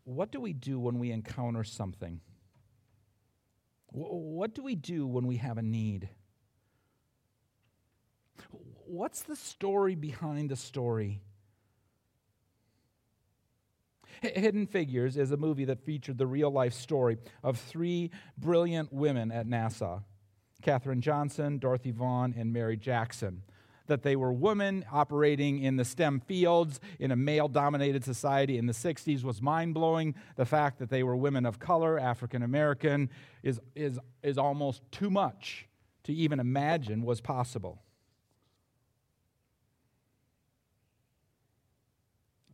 what 0.04 0.32
do 0.32 0.42
we 0.42 0.52
do 0.52 0.78
when 0.78 1.00
we 1.00 1.12
encounter 1.12 1.64
something? 1.64 2.20
What 3.88 4.54
do 4.54 4.64
we 4.64 4.76
do 4.76 5.08
when 5.08 5.26
we 5.28 5.38
have 5.38 5.58
a 5.58 5.62
need? 5.62 6.10
What's 8.86 9.22
the 9.22 9.38
story 9.38 9.96
behind 9.96 10.50
the 10.50 10.58
story? 10.58 11.22
Hidden 14.22 14.68
Figures 14.68 15.18
is 15.18 15.32
a 15.32 15.38
movie 15.38 15.66
that 15.66 15.80
featured 15.80 16.18
the 16.18 16.28
real 16.28 16.52
life 16.52 16.74
story 16.74 17.18
of 17.44 17.58
three 17.58 18.12
brilliant 18.38 18.92
women 18.92 19.32
at 19.32 19.48
NASA 19.48 20.04
Katherine 20.62 21.02
Johnson, 21.02 21.60
Dorothy 21.60 21.92
Vaughan, 21.92 22.34
and 22.38 22.52
Mary 22.52 22.76
Jackson 22.76 23.44
that 23.88 24.04
they 24.04 24.16
were 24.16 24.34
women 24.34 24.86
operating 24.92 25.60
in 25.60 25.76
the 25.76 25.86
STEM 25.86 26.20
fields 26.22 26.80
in 27.00 27.12
a 27.12 27.16
male 27.16 27.48
dominated 27.48 28.04
society 28.04 28.58
in 28.58 28.66
the 28.66 28.74
60s 28.74 29.24
was 29.24 29.42
mind 29.42 29.74
blowing. 29.74 30.16
The 30.36 30.46
fact 30.46 30.80
that 30.80 30.90
they 30.90 31.04
were 31.04 31.16
women 31.16 31.46
of 31.46 31.60
color, 31.60 32.00
African 32.00 32.42
American, 32.42 33.10
is, 33.44 33.60
is, 33.76 34.00
is 34.24 34.38
almost 34.38 34.82
too 34.92 35.10
much 35.10 35.68
to 36.04 36.14
even 36.14 36.40
imagine 36.40 37.04
was 37.04 37.22
possible. 37.22 37.82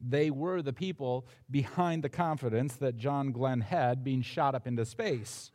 They 0.01 0.31
were 0.31 0.61
the 0.61 0.73
people 0.73 1.27
behind 1.49 2.03
the 2.03 2.09
confidence 2.09 2.75
that 2.77 2.97
John 2.97 3.31
Glenn 3.31 3.61
had 3.61 4.03
being 4.03 4.21
shot 4.21 4.55
up 4.55 4.65
into 4.65 4.83
space. 4.85 5.51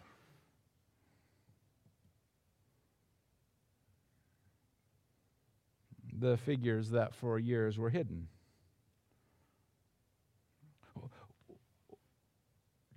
The 6.19 6.37
figures 6.37 6.91
that 6.91 7.15
for 7.15 7.39
years 7.39 7.77
were 7.77 7.91
hidden. 7.91 8.29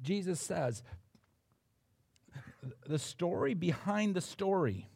Jesus 0.01 0.39
says, 0.39 0.83
the 2.87 2.99
story 2.99 3.53
behind 3.53 4.15
the 4.15 4.21
story. 4.21 4.87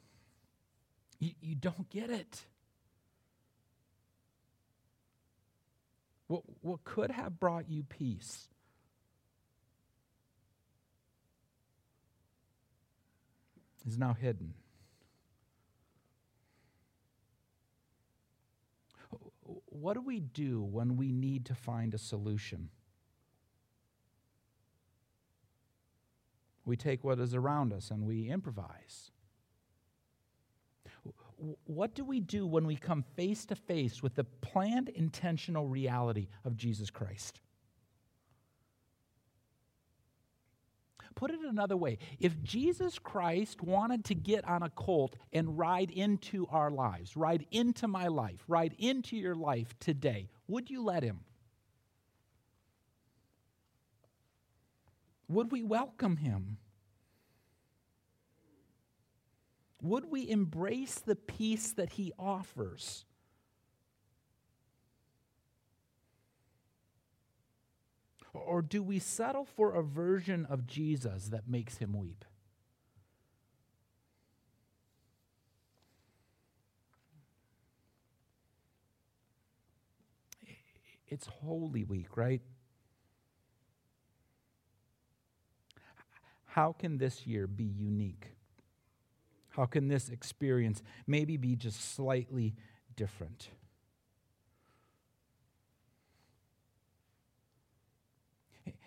You, 1.19 1.31
you 1.41 1.55
don't 1.55 1.89
get 1.89 2.09
it. 2.09 2.45
What, 6.33 6.43
what 6.61 6.83
could 6.83 7.11
have 7.11 7.39
brought 7.39 7.69
you 7.69 7.83
peace 7.83 8.47
is 13.85 13.99
now 13.99 14.15
hidden. 14.19 14.55
What 19.43 19.93
do 19.93 20.01
we 20.01 20.21
do 20.21 20.63
when 20.63 20.97
we 20.97 21.11
need 21.11 21.45
to 21.45 21.53
find 21.53 21.93
a 21.93 21.99
solution? 21.99 22.69
We 26.65 26.75
take 26.77 27.03
what 27.03 27.19
is 27.19 27.35
around 27.35 27.71
us 27.71 27.91
and 27.91 28.07
we 28.07 28.27
improvise. 28.27 29.11
What 31.65 31.93
do 31.93 32.05
we 32.05 32.19
do 32.19 32.47
when 32.47 32.65
we 32.65 32.75
come 32.75 33.03
face 33.15 33.45
to 33.47 33.55
face 33.55 34.01
with 34.01 34.15
the 34.15 34.23
planned 34.23 34.89
intentional 34.89 35.67
reality 35.67 36.27
of 36.45 36.55
Jesus 36.55 36.89
Christ? 36.89 37.41
Put 41.15 41.31
it 41.31 41.41
another 41.41 41.77
way 41.77 41.99
if 42.19 42.41
Jesus 42.41 42.97
Christ 42.97 43.61
wanted 43.61 44.05
to 44.05 44.15
get 44.15 44.47
on 44.47 44.63
a 44.63 44.69
colt 44.69 45.15
and 45.31 45.57
ride 45.57 45.91
into 45.91 46.47
our 46.49 46.71
lives, 46.71 47.15
ride 47.15 47.45
into 47.51 47.87
my 47.87 48.07
life, 48.07 48.43
ride 48.47 48.75
into 48.79 49.15
your 49.15 49.35
life 49.35 49.77
today, 49.79 50.29
would 50.47 50.69
you 50.69 50.83
let 50.83 51.03
him? 51.03 51.21
Would 55.27 55.51
we 55.51 55.63
welcome 55.63 56.17
him? 56.17 56.57
Would 59.83 60.09
we 60.09 60.29
embrace 60.29 60.95
the 60.95 61.15
peace 61.15 61.73
that 61.73 61.91
he 61.91 62.13
offers? 62.17 63.03
Or 68.33 68.61
do 68.61 68.81
we 68.81 68.97
settle 68.97 69.43
for 69.43 69.75
a 69.75 69.83
version 69.83 70.47
of 70.49 70.65
Jesus 70.65 71.27
that 71.27 71.49
makes 71.49 71.77
him 71.77 71.93
weep? 71.99 72.23
It's 81.09 81.27
Holy 81.27 81.83
Week, 81.83 82.15
right? 82.15 82.41
How 86.45 86.71
can 86.71 86.97
this 86.97 87.27
year 87.27 87.47
be 87.47 87.65
unique? 87.65 88.32
How 89.55 89.65
can 89.65 89.87
this 89.87 90.09
experience 90.09 90.81
maybe 91.05 91.37
be 91.37 91.55
just 91.55 91.93
slightly 91.93 92.55
different? 92.95 93.49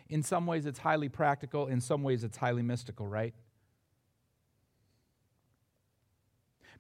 In 0.09 0.25
some 0.25 0.45
ways, 0.45 0.67
it's 0.67 0.81
highly 0.81 1.09
practical. 1.09 1.69
In 1.69 1.81
some 1.81 2.03
ways, 2.03 2.25
it's 2.25 2.37
highly 2.37 2.63
mystical, 2.63 3.07
right? 3.07 3.33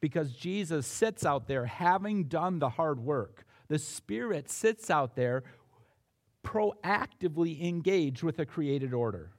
Because 0.00 0.32
Jesus 0.32 0.84
sits 0.84 1.24
out 1.24 1.46
there 1.46 1.66
having 1.66 2.24
done 2.24 2.58
the 2.58 2.70
hard 2.70 2.98
work. 2.98 3.44
The 3.68 3.78
Spirit 3.78 4.50
sits 4.50 4.90
out 4.90 5.14
there 5.14 5.44
proactively 6.44 7.64
engaged 7.64 8.24
with 8.24 8.40
a 8.40 8.46
created 8.46 8.92
order. 8.92 9.30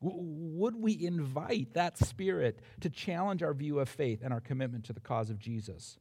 Would 0.00 0.76
we 0.76 0.92
invite 0.92 1.74
that 1.74 1.98
Spirit 1.98 2.60
to 2.80 2.90
challenge 2.90 3.42
our 3.42 3.54
view 3.54 3.78
of 3.78 3.88
faith 3.88 4.20
and 4.22 4.32
our 4.32 4.40
commitment 4.40 4.84
to 4.84 4.92
the 4.92 5.00
cause 5.00 5.30
of 5.30 5.38
Jesus? 5.38 5.98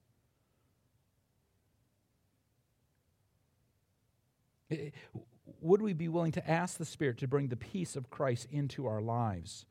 Would 5.61 5.81
we 5.81 5.93
be 5.93 6.09
willing 6.09 6.33
to 6.33 6.49
ask 6.49 6.77
the 6.77 6.85
Spirit 6.85 7.19
to 7.19 7.27
bring 7.27 7.47
the 7.47 7.55
peace 7.55 7.95
of 7.95 8.09
Christ 8.09 8.47
into 8.51 8.85
our 8.87 9.01
lives? 9.01 9.65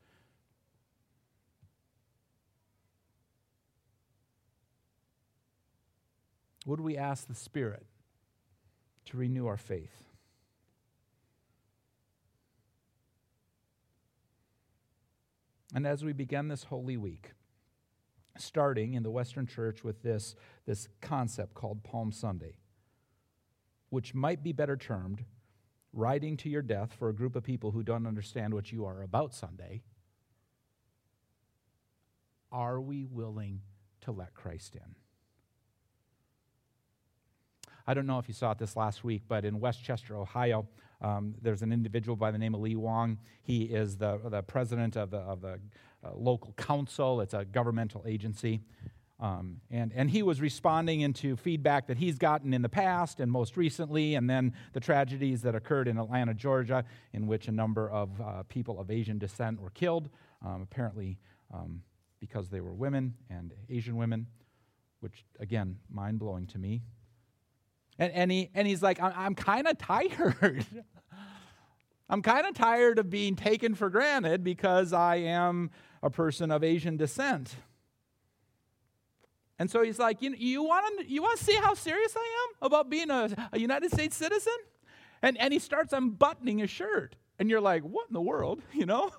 Would 6.65 6.81
we 6.81 6.97
ask 6.97 7.27
the 7.27 7.35
Spirit 7.35 7.85
to 9.05 9.17
renew 9.17 9.45
our 9.45 9.57
faith? 9.57 10.04
And 15.75 15.85
as 15.85 16.05
we 16.05 16.13
begin 16.13 16.47
this 16.47 16.63
Holy 16.63 16.95
Week, 16.95 17.33
starting 18.37 18.93
in 18.93 19.03
the 19.03 19.11
Western 19.11 19.45
Church 19.45 19.83
with 19.83 20.01
this, 20.03 20.33
this 20.65 20.87
concept 21.01 21.53
called 21.53 21.83
Palm 21.83 22.13
Sunday, 22.13 22.55
which 23.89 24.15
might 24.15 24.41
be 24.41 24.53
better 24.53 24.77
termed 24.77 25.25
riding 25.91 26.37
to 26.37 26.49
your 26.49 26.61
death 26.61 26.93
for 26.97 27.09
a 27.09 27.13
group 27.13 27.35
of 27.35 27.43
people 27.43 27.71
who 27.71 27.83
don't 27.83 28.07
understand 28.07 28.53
what 28.53 28.71
you 28.71 28.85
are 28.85 29.01
about 29.01 29.33
Sunday, 29.33 29.81
are 32.53 32.79
we 32.79 33.03
willing 33.03 33.59
to 33.99 34.13
let 34.13 34.33
Christ 34.33 34.75
in? 34.75 34.95
I 37.85 37.93
don't 37.93 38.07
know 38.07 38.19
if 38.19 38.29
you 38.29 38.33
saw 38.33 38.51
it 38.51 38.59
this 38.59 38.77
last 38.77 39.03
week, 39.03 39.23
but 39.27 39.43
in 39.43 39.59
West 39.59 39.83
Chester, 39.83 40.15
Ohio, 40.15 40.67
um, 41.05 41.35
there's 41.41 41.61
an 41.61 41.71
individual 41.71 42.15
by 42.15 42.31
the 42.31 42.37
name 42.37 42.55
of 42.55 42.61
Lee 42.61 42.75
Wong. 42.75 43.19
He 43.43 43.63
is 43.63 43.97
the, 43.97 44.19
the 44.25 44.41
president 44.41 44.97
of 44.97 45.11
the, 45.11 45.19
of 45.19 45.41
the 45.41 45.59
uh, 46.03 46.15
local 46.15 46.53
council, 46.53 47.21
it's 47.21 47.35
a 47.35 47.45
governmental 47.45 48.03
agency. 48.07 48.61
Um, 49.19 49.61
and, 49.69 49.93
and 49.95 50.09
he 50.09 50.23
was 50.23 50.41
responding 50.41 51.01
into 51.01 51.35
feedback 51.37 51.87
that 51.87 51.97
he's 51.97 52.17
gotten 52.17 52.53
in 52.53 52.61
the 52.63 52.69
past 52.69 53.19
and 53.19 53.31
most 53.31 53.55
recently, 53.55 54.15
and 54.15 54.29
then 54.29 54.53
the 54.73 54.79
tragedies 54.79 55.43
that 55.43 55.53
occurred 55.53 55.87
in 55.87 55.97
Atlanta, 55.97 56.33
Georgia, 56.33 56.83
in 57.13 57.27
which 57.27 57.47
a 57.47 57.51
number 57.51 57.89
of 57.89 58.09
uh, 58.19 58.43
people 58.49 58.79
of 58.79 58.89
Asian 58.89 59.19
descent 59.19 59.61
were 59.61 59.69
killed, 59.69 60.09
um, 60.43 60.63
apparently 60.63 61.17
um, 61.53 61.81
because 62.19 62.49
they 62.49 62.61
were 62.61 62.73
women 62.73 63.13
and 63.29 63.53
Asian 63.69 63.95
women, 63.95 64.25
which, 65.01 65.23
again, 65.39 65.77
mind 65.89 66.17
blowing 66.19 66.47
to 66.47 66.57
me. 66.57 66.81
And, 67.97 68.11
and, 68.13 68.31
he, 68.31 68.49
and 68.53 68.67
he's 68.67 68.83
like, 68.83 69.01
I'm, 69.01 69.13
I'm 69.15 69.35
kind 69.35 69.67
of 69.67 69.77
tired. 69.77 70.65
I'm 72.09 72.21
kind 72.21 72.45
of 72.45 72.53
tired 72.53 72.99
of 72.99 73.09
being 73.09 73.35
taken 73.35 73.73
for 73.73 73.89
granted 73.89 74.43
because 74.43 74.93
I 74.93 75.15
am 75.17 75.71
a 76.03 76.09
person 76.09 76.51
of 76.51 76.63
Asian 76.63 76.97
descent. 76.97 77.55
And 79.57 79.71
so 79.71 79.81
he's 79.81 79.97
like, 79.97 80.21
You, 80.21 80.35
you 80.37 80.63
want 80.63 80.99
to 80.99 81.09
you 81.09 81.21
wanna 81.21 81.37
see 81.37 81.55
how 81.55 81.73
serious 81.73 82.15
I 82.15 82.47
am 82.49 82.67
about 82.67 82.89
being 82.89 83.09
a, 83.09 83.49
a 83.53 83.59
United 83.59 83.91
States 83.91 84.15
citizen? 84.15 84.53
And, 85.21 85.39
and 85.39 85.51
he 85.53 85.59
starts 85.59 85.93
unbuttoning 85.93 86.59
his 86.59 86.69
shirt. 86.69 87.15
And 87.39 87.49
you're 87.49 87.61
like, 87.61 87.83
What 87.83 88.07
in 88.09 88.13
the 88.13 88.21
world? 88.21 88.61
You 88.73 88.85
know? 88.85 89.11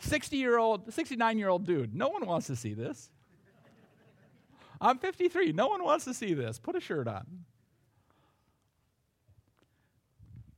60 0.00 0.36
year 0.36 0.58
old, 0.58 0.92
69 0.92 1.38
year 1.38 1.48
old 1.48 1.64
dude. 1.64 1.94
No 1.94 2.08
one 2.08 2.26
wants 2.26 2.48
to 2.48 2.56
see 2.56 2.74
this. 2.74 3.10
I'm 4.80 4.98
53. 4.98 5.52
No 5.52 5.68
one 5.68 5.82
wants 5.82 6.04
to 6.04 6.12
see 6.12 6.34
this. 6.34 6.58
Put 6.58 6.74
a 6.74 6.80
shirt 6.80 7.08
on. 7.08 7.24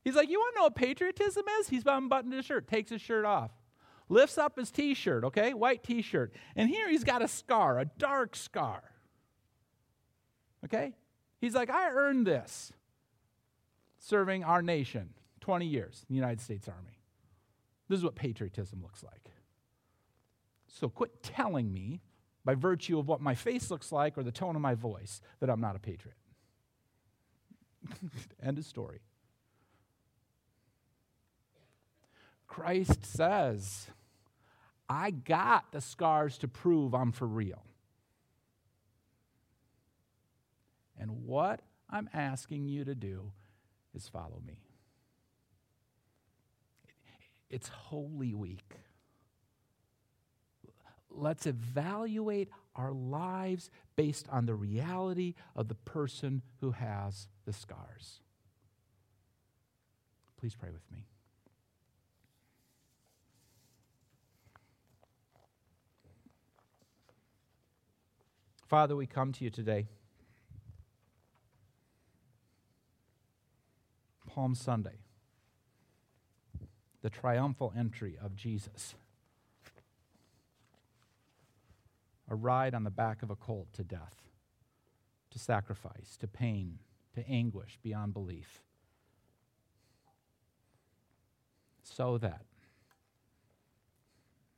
He's 0.07 0.14
like, 0.14 0.31
You 0.31 0.38
want 0.38 0.55
to 0.55 0.61
know 0.61 0.64
what 0.66 0.77
patriotism 0.77 1.42
is? 1.59 1.69
He's 1.69 1.83
unbuttoned 1.85 2.33
his 2.33 2.45
shirt, 2.45 2.69
takes 2.69 2.92
his 2.92 3.01
shirt 3.01 3.25
off, 3.25 3.51
lifts 4.09 4.38
up 4.38 4.57
his 4.57 4.71
t 4.71 4.95
shirt, 4.95 5.25
okay? 5.25 5.53
White 5.53 5.83
t 5.83 6.01
shirt. 6.01 6.33
And 6.55 6.71
here 6.71 6.88
he's 6.88 7.03
got 7.03 7.23
a 7.23 7.29
scar, 7.29 7.81
a 7.81 7.87
dark 7.87 8.37
scar. 8.37 8.85
Okay? 10.64 10.95
He's 11.40 11.57
like, 11.57 11.71
I 11.71 11.90
earned 11.90 12.25
this 12.25 12.73
serving 13.99 14.45
our 14.45 14.62
nation 14.62 15.11
20 15.40 15.66
years 15.66 16.05
the 16.09 16.14
United 16.14 16.40
States 16.40 16.69
Army. 16.69 17.01
This 17.88 17.99
is 17.99 18.05
what 18.05 18.14
patriotism 18.14 18.81
looks 18.85 19.03
like. 19.03 19.33
So 20.69 20.88
quit 20.88 21.21
telling 21.25 21.73
me 21.73 22.01
by 22.45 22.55
virtue 22.55 23.01
of 23.01 23.09
what 23.09 23.21
my 23.21 23.35
face 23.35 23.73
looks 23.73 23.90
like 23.90 24.16
or 24.16 24.23
the 24.23 24.31
tone 24.31 24.55
of 24.55 24.62
my 24.62 24.77
voice 24.77 25.21
that 25.40 25.51
I'm 25.51 25.61
not 25.61 25.75
a 25.75 25.81
patriot. 25.81 26.16
End 28.40 28.57
of 28.57 28.64
story. 28.64 29.01
Christ 32.57 33.05
says, 33.05 33.87
I 34.88 35.11
got 35.11 35.73
the 35.73 35.83
scars 35.83 36.38
to 36.38 36.49
prove 36.49 36.95
I'm 36.95 37.12
for 37.12 37.27
real. 37.27 37.62
And 40.99 41.27
what 41.27 41.61
I'm 41.90 42.09
asking 42.14 42.66
you 42.69 42.87
to 42.87 42.95
do 42.95 43.33
is 43.95 44.09
follow 44.09 44.40
me. 44.47 44.62
It's 47.51 47.69
Holy 47.69 48.33
Week. 48.33 48.75
let's 51.11 51.45
evaluate 51.47 52.49
our 52.75 52.92
lives 52.92 53.71
based 53.97 54.27
on 54.31 54.47
the 54.47 54.55
reality 54.55 55.35
of 55.55 55.69
the 55.69 55.75
person 55.75 56.40
who 56.62 56.71
has 56.71 57.29
the 57.45 57.53
scars. 57.53 58.21
Please 60.38 60.55
pray 60.55 60.71
with 60.71 60.90
me. 60.90 61.07
Father, 68.66 68.96
we 68.96 69.07
come 69.07 69.33
to 69.33 69.44
you 69.44 69.50
today. 69.50 69.87
Palm 74.26 74.57
Sunday, 74.57 74.98
the 77.00 77.09
triumphal 77.09 77.72
entry 77.79 78.18
of 78.20 78.35
Jesus. 78.35 78.96
A 82.29 82.35
ride 82.35 82.74
on 82.74 82.83
the 82.83 82.90
back 82.90 83.22
of 83.22 83.31
a 83.31 83.37
colt 83.37 83.68
to 83.74 83.85
death, 83.85 84.16
to 85.31 85.38
sacrifice, 85.38 86.16
to 86.18 86.26
pain, 86.26 86.81
to 87.14 87.26
anguish 87.29 87.79
beyond 87.85 88.12
belief. 88.14 88.62
So 91.85 92.18
that 92.18 92.42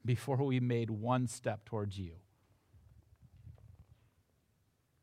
before 0.02 0.38
we 0.38 0.60
made 0.60 0.88
one 0.88 1.26
step 1.26 1.66
towards 1.66 1.98
you, 1.98 2.12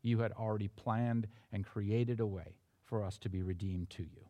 you 0.05 0.19
had 0.19 0.31
already 0.33 0.67
planned 0.67 1.27
and 1.51 1.65
created 1.65 2.19
a 2.19 2.25
way 2.25 2.55
for 2.83 3.03
us 3.03 3.17
to 3.17 3.29
be 3.29 3.41
redeemed 3.41 3.89
to 3.89 4.03
you. 4.03 4.29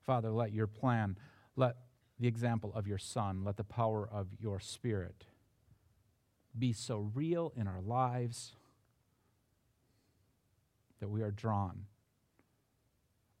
Father, 0.00 0.30
let 0.30 0.52
your 0.52 0.66
plan, 0.66 1.18
let 1.56 1.76
the 2.18 2.26
example 2.26 2.72
of 2.74 2.86
your 2.86 2.96
Son, 2.96 3.44
let 3.44 3.58
the 3.58 3.64
power 3.64 4.08
of 4.10 4.28
your 4.40 4.58
Spirit 4.58 5.26
be 6.58 6.72
so 6.72 7.10
real 7.14 7.52
in 7.54 7.68
our 7.68 7.82
lives 7.82 8.54
that 11.00 11.08
we 11.08 11.20
are 11.20 11.30
drawn 11.30 11.84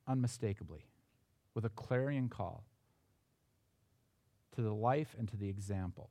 unmistakably 0.06 0.84
with 1.54 1.64
a 1.64 1.70
clarion 1.70 2.28
call 2.28 2.64
to 4.58 4.62
the 4.62 4.74
life 4.74 5.14
and 5.16 5.28
to 5.28 5.36
the 5.36 5.48
example 5.48 6.10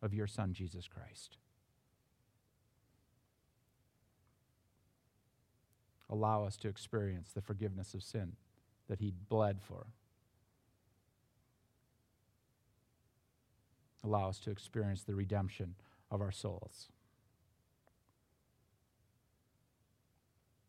of 0.00 0.14
your 0.14 0.28
Son, 0.28 0.52
Jesus 0.52 0.86
Christ. 0.86 1.36
Allow 6.08 6.44
us 6.44 6.56
to 6.58 6.68
experience 6.68 7.32
the 7.32 7.40
forgiveness 7.40 7.92
of 7.92 8.04
sin 8.04 8.34
that 8.88 9.00
He 9.00 9.12
bled 9.28 9.60
for. 9.60 9.86
Allow 14.04 14.28
us 14.28 14.38
to 14.38 14.52
experience 14.52 15.02
the 15.02 15.16
redemption 15.16 15.74
of 16.12 16.20
our 16.20 16.30
souls. 16.30 16.86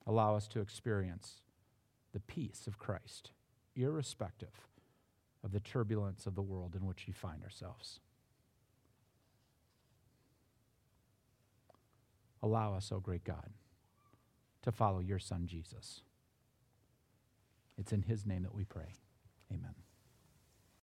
Allow 0.08 0.36
us 0.36 0.47
to 0.47 0.62
experience 0.62 1.41
the 2.12 2.21
peace 2.21 2.65
of 2.65 2.80
Christ, 2.80 3.30
irrespective 3.75 4.65
of 5.45 5.51
the 5.51 5.60
turbulence 5.60 6.25
of 6.25 6.34
the 6.34 6.41
world 6.41 6.75
in 6.75 6.88
which 6.88 7.05
we 7.05 7.13
find 7.13 7.43
ourselves. 7.43 7.99
Allow 12.41 12.73
us, 12.73 12.91
O 12.91 12.95
oh 12.95 12.99
great 12.99 13.23
God, 13.23 13.51
to 14.63 14.71
follow 14.71 14.99
your 14.99 15.19
Son, 15.19 15.45
Jesus. 15.45 16.01
It's 17.77 17.93
in 17.93 18.01
his 18.01 18.25
name 18.25 18.41
that 18.43 18.55
we 18.55 18.65
pray. 18.65 18.95
Amen. 19.53 19.75